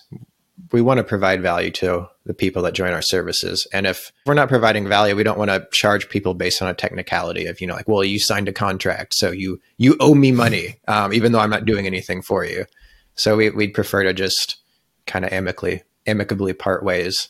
we 0.73 0.83
want 0.83 0.99
to 0.99 1.05
provide 1.05 1.41
value 1.41 1.71
to 1.71 2.07
the 2.27 2.35
people 2.35 2.61
that 2.65 2.75
join 2.75 2.93
our 2.93 3.01
services. 3.01 3.67
And 3.73 3.87
if 3.87 4.13
we're 4.27 4.35
not 4.35 4.51
providing 4.51 4.87
value, 4.87 5.17
we 5.17 5.23
don't 5.23 5.39
want 5.39 5.51
to 5.51 5.67
charge 5.73 6.11
people 6.11 6.35
based 6.35 6.61
on 6.61 6.69
a 6.69 6.75
technicality 6.75 7.47
of, 7.47 7.63
you 7.63 7.67
know, 7.67 7.77
like, 7.77 7.89
well, 7.89 8.05
you 8.05 8.19
signed 8.19 8.47
a 8.47 8.53
contract, 8.53 9.15
so 9.15 9.31
you 9.31 9.59
you 9.79 9.97
owe 10.01 10.15
me 10.15 10.33
money, 10.33 10.81
um, 10.87 11.15
even 11.15 11.33
though 11.33 11.41
I'm 11.41 11.49
not 11.49 11.65
doing 11.65 11.87
anything 11.87 12.21
for 12.21 12.45
you. 12.45 12.67
So 13.15 13.39
we, 13.39 13.49
we'd 13.49 13.73
prefer 13.73 14.03
to 14.03 14.13
just 14.13 14.59
kind 15.07 15.25
of 15.25 15.33
amicably 15.33 15.83
amicably 16.07 16.53
part 16.53 16.85
ways. 16.85 17.29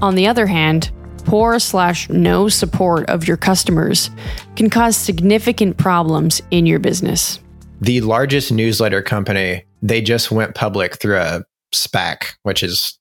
On 0.00 0.14
the 0.14 0.26
other 0.26 0.46
hand, 0.46 0.90
poor 1.24 1.58
slash 1.58 2.08
no 2.08 2.48
support 2.48 3.08
of 3.08 3.26
your 3.26 3.36
customers 3.36 4.10
can 4.56 4.70
cause 4.70 4.96
significant 4.96 5.76
problems 5.76 6.40
in 6.50 6.66
your 6.66 6.78
business 6.78 7.40
the 7.80 8.00
largest 8.00 8.52
newsletter 8.52 9.02
company, 9.02 9.64
they 9.82 10.00
just 10.00 10.30
went 10.30 10.54
public 10.54 10.98
through 10.98 11.18
a 11.18 11.44
SPAC, 11.74 12.34
which 12.42 12.62
is 12.62 12.98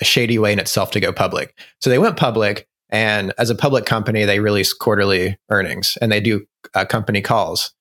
a 0.00 0.04
shady 0.04 0.38
way 0.38 0.52
in 0.52 0.58
itself 0.58 0.90
to 0.92 1.00
go 1.00 1.12
public. 1.12 1.56
So 1.80 1.90
they 1.90 1.98
went 1.98 2.16
public, 2.16 2.66
and 2.90 3.32
as 3.38 3.50
a 3.50 3.54
public 3.54 3.84
company, 3.84 4.24
they 4.24 4.40
release 4.40 4.72
quarterly 4.72 5.38
earnings 5.50 5.96
and 6.00 6.12
they 6.12 6.20
do 6.20 6.44
uh, 6.74 6.84
company 6.84 7.20
calls. 7.20 7.72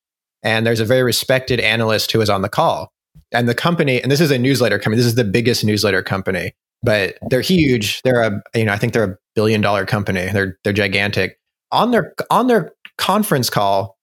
And 0.44 0.66
there's 0.66 0.80
a 0.80 0.86
very 0.86 1.04
respected 1.04 1.60
analyst 1.60 2.12
who 2.12 2.22
is 2.22 2.30
on 2.30 2.42
the 2.42 2.50
call. 2.50 2.92
And 3.32 3.48
the 3.48 3.56
company, 3.56 4.02
and 4.02 4.12
this 4.12 4.22
is 4.22 4.32
a 4.32 4.38
newsletter 4.38 4.78
company, 4.78 4.98
this 4.98 5.06
is 5.06 5.16
the 5.16 5.24
biggest 5.24 5.64
newsletter 5.64 6.04
company, 6.04 6.54
but 6.84 7.18
they're 7.30 7.42
huge. 7.42 8.02
They're 8.02 8.22
a, 8.22 8.42
you 8.54 8.66
know, 8.66 8.74
I 8.74 8.78
think 8.78 8.94
they're 8.94 9.12
a 9.12 9.18
billion 9.36 9.62
dollar 9.62 9.86
company. 9.86 10.30
They're 10.32 10.58
they're 10.64 10.74
gigantic. 10.74 11.40
On 11.72 11.92
their 11.92 12.14
on 12.30 12.48
their 12.48 12.74
conference 12.98 13.50
call, 13.50 13.98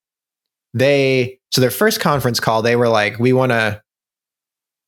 they 0.74 1.38
so 1.50 1.60
their 1.60 1.70
first 1.70 2.00
conference 2.00 2.40
call 2.40 2.62
they 2.62 2.76
were 2.76 2.88
like 2.88 3.18
we 3.18 3.32
want 3.32 3.52
to 3.52 3.80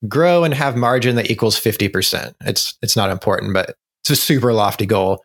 grow 0.08 0.44
and 0.44 0.54
have 0.54 0.76
margin 0.76 1.16
that 1.16 1.30
equals 1.30 1.58
50% 1.58 2.34
it's 2.42 2.76
it's 2.82 2.96
not 2.96 3.10
important 3.10 3.52
but 3.52 3.76
it's 4.02 4.10
a 4.10 4.16
super 4.16 4.52
lofty 4.52 4.86
goal 4.86 5.22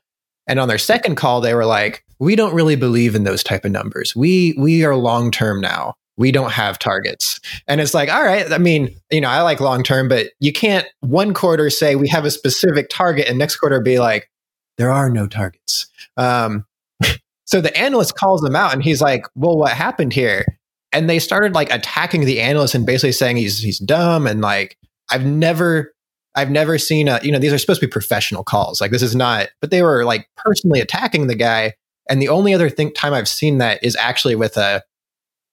and 0.47 0.60
on 0.60 0.67
their 0.67 0.77
second 0.77 1.15
call 1.15 1.41
they 1.41 1.53
were 1.53 1.65
like 1.65 2.03
we 2.19 2.36
don't 2.36 2.53
really 2.53 2.75
believe 2.75 3.15
in 3.15 3.23
those 3.23 3.43
type 3.43 3.65
of 3.65 3.71
numbers 3.71 4.15
we 4.15 4.53
we 4.58 4.84
are 4.84 4.95
long 4.95 5.31
term 5.31 5.62
now 5.62 5.93
we 6.17 6.32
don't 6.32 6.51
have 6.51 6.80
targets. 6.80 7.39
And 7.67 7.82
it's 7.82 7.93
like 7.93 8.10
all 8.10 8.23
right 8.23 8.51
i 8.51 8.58
mean 8.58 8.95
you 9.12 9.21
know 9.21 9.30
i 9.30 9.41
like 9.41 9.60
long 9.60 9.84
term 9.84 10.08
but 10.08 10.28
you 10.39 10.54
can't 10.54 10.88
one 11.01 11.34
quarter 11.34 11.69
say 11.69 11.95
we 11.95 12.08
have 12.08 12.25
a 12.25 12.32
specific 12.32 12.88
target 12.89 13.28
and 13.28 13.38
next 13.38 13.58
quarter 13.58 13.82
be 13.82 13.99
like 13.99 14.30
there 14.78 14.91
are 14.91 15.10
no 15.10 15.28
targets. 15.28 15.88
Um, 16.17 16.65
so 17.45 17.62
the 17.62 17.75
analyst 17.78 18.15
calls 18.15 18.41
them 18.41 18.56
out 18.56 18.73
and 18.73 18.84
he's 18.84 19.01
like, 19.01 19.25
well, 19.36 19.58
what 19.58 19.71
happened 19.71 20.13
here? 20.13 20.45
And 20.91 21.10
they 21.10 21.19
started 21.19 21.54
like 21.54 21.71
attacking 21.73 22.25
the 22.25 22.39
analyst 22.39 22.75
and 22.75 22.86
basically 22.86 23.12
saying 23.12 23.38
he's 23.38 23.60
he's 23.60 23.80
dumb 23.80 24.28
and 24.28 24.41
like 24.41 24.78
I've 25.12 25.25
never 25.25 25.93
I've 26.36 26.51
never 26.51 26.78
seen 26.78 27.08
a 27.10 27.19
you 27.21 27.32
know 27.32 27.39
these 27.39 27.51
are 27.51 27.58
supposed 27.58 27.82
to 27.82 27.88
be 27.88 27.91
professional 27.91 28.43
calls. 28.43 28.80
Like 28.80 28.91
this 28.91 29.01
is 29.01 29.15
not 29.15 29.49
but 29.60 29.71
they 29.71 29.82
were 29.82 30.06
like 30.06 30.30
personally 30.38 30.80
attacking 30.80 31.28
the 31.28 31.36
guy. 31.36 31.73
And 32.10 32.21
the 32.21 32.30
only 32.30 32.54
other 32.54 32.69
thing 32.69 32.93
time 32.93 33.13
I've 33.13 33.28
seen 33.28 33.58
that 33.58 33.84
is 33.84 33.95
actually 33.95 34.36
with 34.36 34.58
a, 34.58 34.84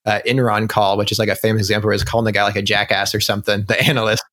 a 0.04 0.20
Enron 0.26 0.68
call 0.68 0.96
which 0.96 1.12
is 1.12 1.18
like 1.18 1.28
a 1.28 1.36
famous 1.36 1.62
example 1.62 1.88
where 1.88 1.94
it's 1.94 2.04
calling 2.04 2.24
the 2.24 2.32
guy 2.32 2.42
like 2.42 2.56
a 2.56 2.62
jackass 2.62 3.14
or 3.14 3.20
something 3.20 3.64
the 3.66 3.80
analyst 3.88 4.24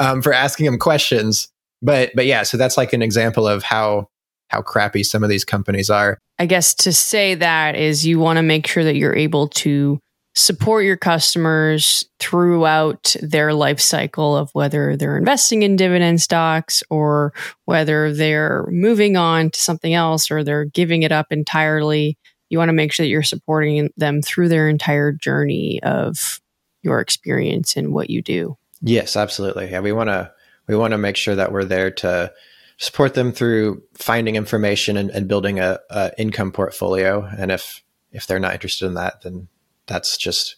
um, 0.00 0.22
for 0.22 0.32
asking 0.32 0.66
him 0.66 0.78
questions 0.78 1.48
but 1.82 2.10
but 2.14 2.26
yeah 2.26 2.42
so 2.42 2.56
that's 2.56 2.76
like 2.76 2.92
an 2.92 3.02
example 3.02 3.46
of 3.46 3.62
how 3.62 4.08
how 4.48 4.62
crappy 4.62 5.02
some 5.02 5.22
of 5.22 5.30
these 5.30 5.44
companies 5.44 5.90
are. 5.90 6.18
I 6.38 6.46
guess 6.46 6.74
to 6.76 6.92
say 6.92 7.34
that 7.34 7.76
is 7.76 8.06
you 8.06 8.18
want 8.18 8.38
to 8.38 8.42
make 8.42 8.66
sure 8.66 8.84
that 8.84 8.96
you're 8.96 9.16
able 9.16 9.48
to 9.48 9.98
support 10.34 10.84
your 10.84 10.96
customers 10.96 12.04
throughout 12.20 13.16
their 13.20 13.52
life 13.52 13.80
cycle 13.80 14.36
of 14.36 14.50
whether 14.52 14.96
they're 14.96 15.18
investing 15.18 15.62
in 15.62 15.74
dividend 15.74 16.20
stocks 16.20 16.82
or 16.90 17.32
whether 17.64 18.12
they're 18.12 18.66
moving 18.70 19.16
on 19.16 19.50
to 19.50 19.58
something 19.58 19.94
else 19.94 20.30
or 20.30 20.44
they're 20.44 20.66
giving 20.66 21.02
it 21.02 21.10
up 21.10 21.26
entirely. 21.30 22.16
You 22.50 22.58
want 22.58 22.70
to 22.70 22.74
make 22.74 22.92
sure 22.92 23.04
that 23.04 23.10
you're 23.10 23.22
supporting 23.22 23.90
them 23.96 24.22
through 24.22 24.48
their 24.48 24.68
entire 24.68 25.12
journey 25.12 25.82
of 25.82 26.40
your 26.82 27.00
experience 27.00 27.76
and 27.76 27.92
what 27.92 28.10
you 28.10 28.22
do. 28.22 28.56
Yes, 28.80 29.16
absolutely. 29.16 29.70
Yeah, 29.70 29.80
we 29.80 29.92
want 29.92 30.08
to 30.08 30.32
We 30.66 30.76
want 30.76 30.92
to 30.92 30.98
make 30.98 31.16
sure 31.16 31.34
that 31.34 31.52
we're 31.52 31.64
there 31.64 31.90
to 31.90 32.32
support 32.78 33.14
them 33.14 33.32
through 33.32 33.82
finding 33.94 34.36
information 34.36 34.96
and, 34.96 35.10
and 35.10 35.26
building 35.28 35.58
a, 35.58 35.80
a, 35.90 36.12
income 36.16 36.52
portfolio. 36.52 37.28
And 37.36 37.50
if 37.50 37.82
if 38.12 38.26
they're 38.26 38.38
not 38.38 38.54
interested 38.54 38.86
in 38.86 38.94
that, 38.94 39.22
then 39.22 39.48
that's 39.86 40.16
just 40.16 40.56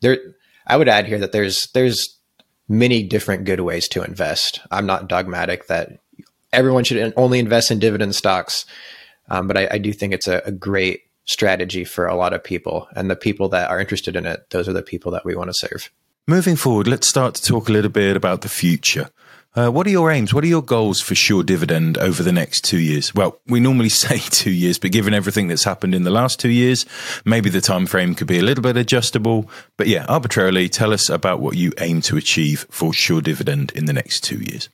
there. 0.00 0.18
I 0.66 0.76
would 0.76 0.88
add 0.88 1.06
here 1.06 1.18
that 1.18 1.32
there's 1.32 1.68
there's 1.72 2.16
many 2.68 3.02
different 3.02 3.44
good 3.44 3.60
ways 3.60 3.88
to 3.88 4.02
invest. 4.02 4.60
I'm 4.70 4.86
not 4.86 5.08
dogmatic 5.08 5.66
that 5.66 5.98
everyone 6.52 6.84
should 6.84 7.12
only 7.16 7.38
invest 7.38 7.70
in 7.70 7.78
dividend 7.78 8.14
stocks, 8.14 8.66
um, 9.28 9.48
but 9.48 9.56
I, 9.56 9.68
I, 9.72 9.78
do 9.78 9.92
think 9.92 10.12
it's 10.12 10.28
a, 10.28 10.42
a 10.44 10.52
great 10.52 11.02
strategy 11.28 11.84
for 11.84 12.06
a 12.06 12.16
lot 12.16 12.32
of 12.32 12.42
people. 12.42 12.88
And 12.96 13.08
the 13.08 13.16
people 13.16 13.48
that 13.50 13.70
are 13.70 13.78
interested 13.78 14.16
in 14.16 14.26
it, 14.26 14.50
those 14.50 14.68
are 14.68 14.72
the 14.72 14.82
people 14.82 15.12
that 15.12 15.24
we 15.24 15.36
want 15.36 15.50
to 15.50 15.54
serve. 15.54 15.92
Moving 16.26 16.56
forward, 16.56 16.88
let's 16.88 17.06
start 17.06 17.34
to 17.36 17.42
talk 17.42 17.68
a 17.68 17.72
little 17.72 17.90
bit 17.90 18.16
about 18.16 18.40
the 18.40 18.48
future. 18.48 19.10
Uh, 19.54 19.70
what 19.70 19.86
are 19.86 19.90
your 19.90 20.10
aims? 20.10 20.32
What 20.32 20.44
are 20.44 20.48
your 20.48 20.62
goals 20.62 21.00
for 21.00 21.14
Sure 21.14 21.42
Dividend 21.42 21.96
over 21.98 22.22
the 22.22 22.32
next 22.32 22.64
two 22.64 22.78
years? 22.78 23.14
Well, 23.14 23.40
we 23.46 23.60
normally 23.60 23.88
say 24.04 24.18
two 24.18 24.50
years, 24.50 24.78
but 24.78 24.92
given 24.92 25.14
everything 25.14 25.48
that's 25.48 25.64
happened 25.64 25.94
in 25.94 26.04
the 26.04 26.10
last 26.10 26.38
two 26.38 26.50
years, 26.50 26.86
maybe 27.24 27.50
the 27.50 27.60
time 27.60 27.86
frame 27.86 28.14
could 28.14 28.26
be 28.26 28.38
a 28.38 28.42
little 28.42 28.62
bit 28.62 28.76
adjustable. 28.76 29.50
But 29.76 29.86
yeah, 29.86 30.04
arbitrarily, 30.06 30.68
tell 30.68 30.92
us 30.92 31.08
about 31.08 31.40
what 31.40 31.56
you 31.56 31.72
aim 31.78 32.00
to 32.02 32.16
achieve 32.16 32.66
for 32.70 32.92
Sure 32.92 33.20
Dividend 33.20 33.72
in 33.74 33.86
the 33.86 33.92
next 33.92 34.22
two 34.22 34.38
years. 34.38 34.68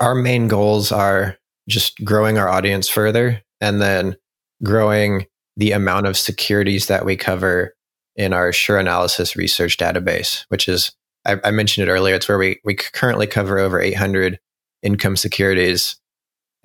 Our 0.00 0.14
main 0.14 0.46
goals 0.46 0.92
are 0.92 1.38
just 1.68 2.04
growing 2.04 2.38
our 2.38 2.48
audience 2.48 2.88
further 2.88 3.42
and 3.60 3.80
then 3.80 4.16
growing 4.62 5.26
the 5.58 5.72
amount 5.72 6.06
of 6.06 6.16
securities 6.16 6.86
that 6.86 7.04
we 7.04 7.16
cover 7.16 7.74
in 8.16 8.32
our 8.32 8.52
Sure 8.52 8.78
Analysis 8.78 9.36
research 9.36 9.76
database, 9.76 10.44
which 10.48 10.68
is 10.68 10.92
I, 11.26 11.36
I 11.44 11.50
mentioned 11.50 11.86
it 11.86 11.90
earlier. 11.90 12.14
It's 12.14 12.28
where 12.28 12.38
we 12.38 12.60
we 12.64 12.74
currently 12.74 13.26
cover 13.26 13.58
over 13.58 13.80
800 13.80 14.38
income 14.82 15.16
securities, 15.16 15.96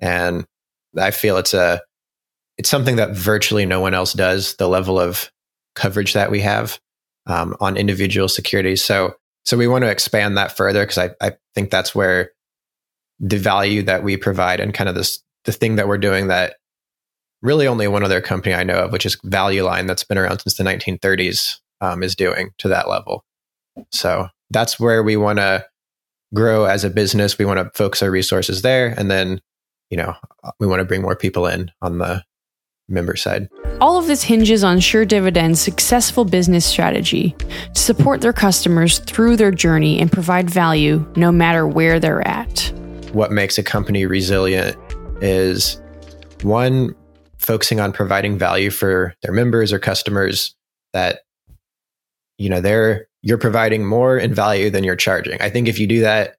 and 0.00 0.46
I 0.98 1.10
feel 1.10 1.36
it's 1.36 1.52
a 1.52 1.82
it's 2.56 2.70
something 2.70 2.96
that 2.96 3.16
virtually 3.16 3.66
no 3.66 3.80
one 3.80 3.94
else 3.94 4.12
does. 4.12 4.54
The 4.56 4.68
level 4.68 4.98
of 4.98 5.30
coverage 5.74 6.12
that 6.12 6.30
we 6.30 6.40
have 6.40 6.78
um, 7.26 7.56
on 7.60 7.76
individual 7.76 8.28
securities. 8.28 8.82
So 8.82 9.14
so 9.44 9.56
we 9.56 9.66
want 9.66 9.82
to 9.82 9.90
expand 9.90 10.38
that 10.38 10.56
further 10.56 10.82
because 10.84 10.98
I, 10.98 11.10
I 11.20 11.32
think 11.54 11.70
that's 11.70 11.94
where 11.94 12.30
the 13.18 13.38
value 13.38 13.82
that 13.82 14.04
we 14.04 14.16
provide 14.16 14.60
and 14.60 14.72
kind 14.72 14.88
of 14.88 14.94
this 14.94 15.20
the 15.44 15.52
thing 15.52 15.76
that 15.76 15.88
we're 15.88 15.98
doing 15.98 16.28
that 16.28 16.56
really 17.44 17.68
only 17.68 17.86
one 17.86 18.02
other 18.02 18.20
company 18.20 18.54
I 18.54 18.64
know 18.64 18.84
of, 18.84 18.92
which 18.92 19.06
is 19.06 19.16
Value 19.22 19.62
Line, 19.62 19.86
that's 19.86 20.02
been 20.02 20.18
around 20.18 20.40
since 20.40 20.56
the 20.56 20.64
1930s, 20.64 21.58
um, 21.80 22.02
is 22.02 22.16
doing 22.16 22.50
to 22.58 22.68
that 22.68 22.88
level. 22.88 23.24
So 23.92 24.28
that's 24.50 24.80
where 24.80 25.02
we 25.02 25.16
want 25.16 25.38
to 25.38 25.64
grow 26.32 26.64
as 26.64 26.84
a 26.84 26.90
business. 26.90 27.38
We 27.38 27.44
want 27.44 27.58
to 27.58 27.70
focus 27.76 28.02
our 28.02 28.10
resources 28.10 28.62
there. 28.62 28.94
And 28.98 29.10
then, 29.10 29.40
you 29.90 29.96
know, 29.96 30.14
we 30.58 30.66
want 30.66 30.80
to 30.80 30.84
bring 30.84 31.02
more 31.02 31.14
people 31.14 31.46
in 31.46 31.70
on 31.82 31.98
the 31.98 32.24
member 32.88 33.14
side. 33.14 33.48
All 33.80 33.98
of 33.98 34.06
this 34.06 34.22
hinges 34.22 34.64
on 34.64 34.80
Sure 34.80 35.04
Dividend's 35.04 35.60
successful 35.60 36.24
business 36.24 36.64
strategy 36.64 37.36
to 37.74 37.80
support 37.80 38.20
their 38.20 38.32
customers 38.32 38.98
through 39.00 39.36
their 39.36 39.50
journey 39.50 40.00
and 40.00 40.10
provide 40.10 40.50
value 40.50 41.06
no 41.16 41.30
matter 41.30 41.66
where 41.66 42.00
they're 42.00 42.26
at. 42.26 42.72
What 43.12 43.32
makes 43.32 43.58
a 43.58 43.62
company 43.62 44.06
resilient 44.06 44.76
is 45.22 45.80
one, 46.42 46.94
focusing 47.44 47.80
on 47.80 47.92
providing 47.92 48.38
value 48.38 48.70
for 48.70 49.14
their 49.22 49.32
members 49.32 49.72
or 49.72 49.78
customers 49.78 50.54
that, 50.92 51.20
you 52.38 52.48
know, 52.48 52.60
they're 52.60 53.06
you're 53.22 53.38
providing 53.38 53.86
more 53.86 54.18
in 54.18 54.34
value 54.34 54.68
than 54.68 54.84
you're 54.84 54.96
charging. 54.96 55.40
I 55.40 55.48
think 55.48 55.66
if 55.66 55.78
you 55.78 55.86
do 55.86 56.00
that, 56.00 56.36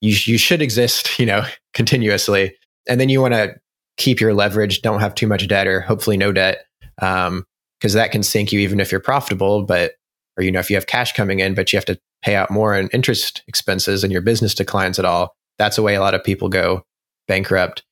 you, 0.00 0.14
you 0.24 0.38
should 0.38 0.62
exist, 0.62 1.18
you 1.18 1.26
know, 1.26 1.44
continuously. 1.74 2.56
And 2.88 3.00
then 3.00 3.08
you 3.08 3.20
want 3.20 3.34
to 3.34 3.56
keep 3.96 4.20
your 4.20 4.32
leverage, 4.32 4.80
don't 4.80 5.00
have 5.00 5.14
too 5.14 5.26
much 5.26 5.46
debt 5.48 5.66
or 5.66 5.80
hopefully 5.80 6.16
no 6.16 6.32
debt. 6.32 6.64
Um, 7.02 7.44
cause 7.82 7.94
that 7.94 8.12
can 8.12 8.22
sink 8.22 8.52
you 8.52 8.60
even 8.60 8.78
if 8.78 8.92
you're 8.92 9.00
profitable, 9.00 9.64
but, 9.64 9.94
or, 10.36 10.44
you 10.44 10.52
know, 10.52 10.60
if 10.60 10.70
you 10.70 10.76
have 10.76 10.86
cash 10.86 11.12
coming 11.12 11.40
in, 11.40 11.54
but 11.54 11.72
you 11.72 11.76
have 11.76 11.84
to 11.86 11.98
pay 12.22 12.34
out 12.34 12.50
more 12.50 12.74
in 12.74 12.88
interest 12.88 13.42
expenses 13.46 14.04
and 14.04 14.12
your 14.12 14.22
business 14.22 14.54
declines 14.54 14.98
at 14.98 15.04
all, 15.04 15.34
that's 15.58 15.78
a 15.78 15.82
way 15.82 15.94
a 15.94 16.00
lot 16.00 16.14
of 16.14 16.22
people 16.22 16.48
go 16.48 16.84
bankrupt. 17.26 17.82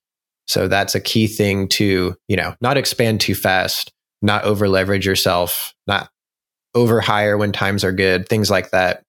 So 0.48 0.66
that's 0.66 0.94
a 0.94 1.00
key 1.00 1.26
thing 1.26 1.68
to, 1.68 2.16
you 2.26 2.36
know, 2.36 2.54
not 2.60 2.76
expand 2.76 3.20
too 3.20 3.34
fast, 3.34 3.92
not 4.22 4.44
over 4.44 4.68
leverage 4.68 5.06
yourself, 5.06 5.74
not 5.86 6.10
over 6.74 7.00
hire 7.00 7.36
when 7.36 7.52
times 7.52 7.84
are 7.84 7.92
good, 7.92 8.28
things 8.28 8.50
like 8.50 8.70
that. 8.70 9.02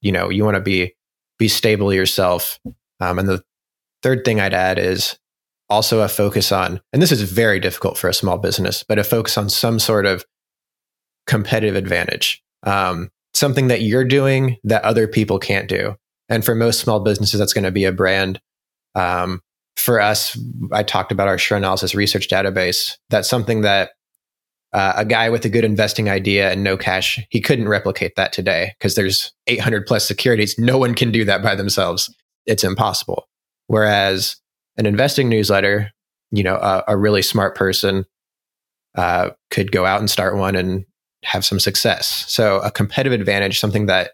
You 0.00 0.12
know, 0.12 0.30
you 0.30 0.44
want 0.44 0.56
to 0.56 0.60
be 0.60 0.94
be 1.38 1.48
stable 1.48 1.92
yourself. 1.92 2.58
Um, 3.00 3.18
and 3.18 3.28
the 3.28 3.42
third 4.02 4.24
thing 4.24 4.40
I'd 4.40 4.54
add 4.54 4.78
is 4.78 5.18
also 5.68 6.00
a 6.00 6.08
focus 6.08 6.50
on, 6.50 6.80
and 6.92 7.00
this 7.00 7.12
is 7.12 7.22
very 7.22 7.60
difficult 7.60 7.96
for 7.96 8.08
a 8.08 8.14
small 8.14 8.38
business, 8.38 8.82
but 8.82 8.98
a 8.98 9.04
focus 9.04 9.38
on 9.38 9.48
some 9.48 9.78
sort 9.78 10.06
of 10.06 10.24
competitive 11.26 11.76
advantage, 11.76 12.42
um, 12.64 13.10
something 13.34 13.68
that 13.68 13.82
you're 13.82 14.04
doing 14.04 14.56
that 14.64 14.82
other 14.84 15.06
people 15.06 15.38
can't 15.38 15.68
do. 15.68 15.94
And 16.28 16.44
for 16.44 16.54
most 16.54 16.80
small 16.80 17.00
businesses, 17.00 17.38
that's 17.38 17.52
going 17.52 17.64
to 17.64 17.70
be 17.70 17.84
a 17.84 17.92
brand. 17.92 18.40
Um, 18.94 19.42
for 19.78 20.00
us, 20.00 20.38
I 20.72 20.82
talked 20.82 21.12
about 21.12 21.28
our 21.28 21.38
Sure 21.38 21.56
Analysis 21.56 21.94
research 21.94 22.28
database. 22.28 22.96
That's 23.10 23.28
something 23.28 23.62
that 23.62 23.90
uh, 24.72 24.92
a 24.96 25.04
guy 25.04 25.30
with 25.30 25.44
a 25.44 25.48
good 25.48 25.64
investing 25.64 26.10
idea 26.10 26.50
and 26.50 26.62
no 26.62 26.76
cash, 26.76 27.18
he 27.30 27.40
couldn't 27.40 27.68
replicate 27.68 28.16
that 28.16 28.32
today 28.32 28.74
because 28.78 28.96
there's 28.96 29.32
800 29.46 29.86
plus 29.86 30.06
securities. 30.06 30.58
No 30.58 30.76
one 30.76 30.94
can 30.94 31.10
do 31.10 31.24
that 31.24 31.42
by 31.42 31.54
themselves. 31.54 32.14
It's 32.44 32.64
impossible. 32.64 33.28
Whereas 33.66 34.36
an 34.76 34.84
investing 34.84 35.28
newsletter, 35.28 35.90
you 36.30 36.42
know, 36.42 36.56
a, 36.56 36.84
a 36.88 36.96
really 36.96 37.22
smart 37.22 37.54
person 37.54 38.04
uh, 38.96 39.30
could 39.50 39.72
go 39.72 39.86
out 39.86 40.00
and 40.00 40.10
start 40.10 40.36
one 40.36 40.56
and 40.56 40.84
have 41.24 41.44
some 41.44 41.60
success. 41.60 42.24
So 42.28 42.60
a 42.60 42.70
competitive 42.70 43.18
advantage, 43.18 43.58
something 43.58 43.86
that 43.86 44.12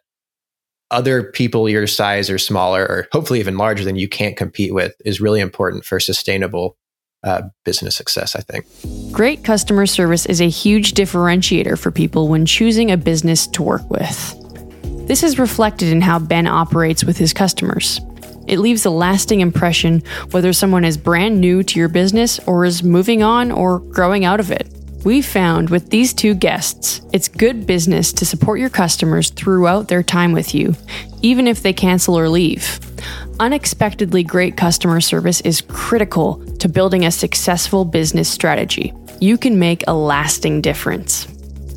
other 0.90 1.23
people 1.23 1.68
your 1.68 1.87
size 1.87 2.31
or 2.31 2.38
smaller, 2.38 2.83
or 2.83 3.09
hopefully 3.12 3.40
even 3.40 3.57
larger 3.57 3.85
than 3.85 3.97
you 3.97 4.09
can't 4.09 4.37
compete 4.37 4.75
with, 4.75 4.94
is 5.05 5.20
really 5.20 5.40
important 5.40 5.85
for 5.85 5.99
sustainable 5.99 6.77
uh, 7.25 7.42
business 7.64 7.97
success, 7.97 8.37
I 8.37 8.40
think. 8.40 8.66
Great 9.11 9.44
customer 9.44 9.87
service 9.87 10.27
is 10.27 10.40
a 10.40 10.49
huge 10.49 10.92
differentiator 10.92 11.79
for 11.79 11.90
people 11.90 12.29
when 12.29 12.44
choosing 12.44 12.90
a 12.90 12.97
business 12.97 13.47
to 13.49 13.62
work 13.62 13.88
with. 13.90 14.35
This 15.09 15.23
is 15.23 15.38
reflected 15.38 15.88
in 15.88 16.01
how 16.01 16.18
Ben 16.18 16.47
operates 16.47 17.05
with 17.05 17.16
his 17.16 17.33
customers. 17.33 18.01
It 18.47 18.59
leaves 18.59 18.85
a 18.85 18.90
lasting 18.90 19.40
impression 19.40 20.03
whether 20.33 20.53
someone 20.53 20.85
is 20.85 20.99
brand 20.99 21.40
new 21.40 21.62
to 21.62 21.79
your 21.79 21.88
business 21.88 22.38
or 22.40 22.64
is 22.64 22.83
moving 22.83 23.23
on 23.23 23.51
or 23.51 23.79
growing 23.79 24.25
out 24.25 24.40
of 24.40 24.51
it. 24.51 24.73
We 25.04 25.20
found 25.20 25.68
with 25.68 25.90
these 25.90 26.14
two 26.14 26.32
guests, 26.32 27.02
it's 27.12 27.28
good 27.28 27.66
business 27.66 28.10
to 28.14 28.24
support 28.24 28.58
your 28.58 28.70
customers 28.70 29.28
throughout 29.28 29.88
their 29.88 30.02
time 30.02 30.32
with 30.32 30.54
you, 30.54 30.74
even 31.20 31.46
if 31.46 31.62
they 31.62 31.74
cancel 31.74 32.18
or 32.18 32.30
leave. 32.30 32.80
Unexpectedly 33.38 34.22
great 34.22 34.56
customer 34.56 35.02
service 35.02 35.42
is 35.42 35.60
critical 35.60 36.42
to 36.56 36.70
building 36.70 37.04
a 37.04 37.10
successful 37.10 37.84
business 37.84 38.30
strategy. 38.30 38.94
You 39.20 39.36
can 39.36 39.58
make 39.58 39.84
a 39.86 39.92
lasting 39.92 40.62
difference. 40.62 41.26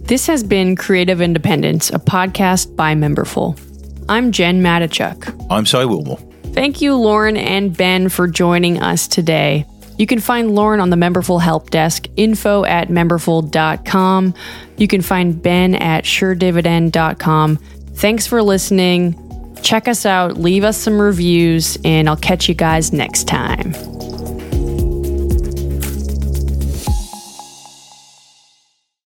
This 0.06 0.26
has 0.28 0.42
been 0.42 0.78
Creative 0.78 1.20
Independence, 1.20 1.90
a 1.90 2.00
podcast 2.00 2.78
by 2.78 2.96
Memberful. 2.96 3.60
I'm 4.08 4.32
Jen 4.32 4.62
Matichuk. 4.62 5.48
I'm 5.50 5.66
Cy 5.66 5.84
Wilmore. 5.84 6.20
Thank 6.54 6.82
you, 6.82 6.96
Lauren 6.96 7.36
and 7.36 7.76
Ben, 7.76 8.08
for 8.08 8.30
joining 8.30 8.82
us 8.82 9.06
today. 9.06 9.66
You 9.98 10.06
can 10.08 10.20
find 10.20 10.54
Lauren 10.54 10.80
on 10.80 10.90
the 10.90 10.96
Memberful 10.96 11.42
Help 11.42 11.70
Desk, 11.70 12.08
info 12.16 12.64
at 12.66 12.90
memberful.com. 12.90 14.34
You 14.78 14.88
can 14.88 15.02
find 15.02 15.42
Ben 15.42 15.76
at 15.76 16.04
suredividend.com. 16.04 17.58
Thanks 17.58 18.28
for 18.28 18.44
listening. 18.44 19.24
Check 19.64 19.88
us 19.88 20.06
out, 20.06 20.38
leave 20.38 20.64
us 20.64 20.78
some 20.78 21.02
reviews, 21.02 21.78
and 21.84 22.08
I'll 22.08 22.16
catch 22.16 22.48
you 22.48 22.54
guys 22.54 22.94
next 22.94 23.28
time. 23.28 23.74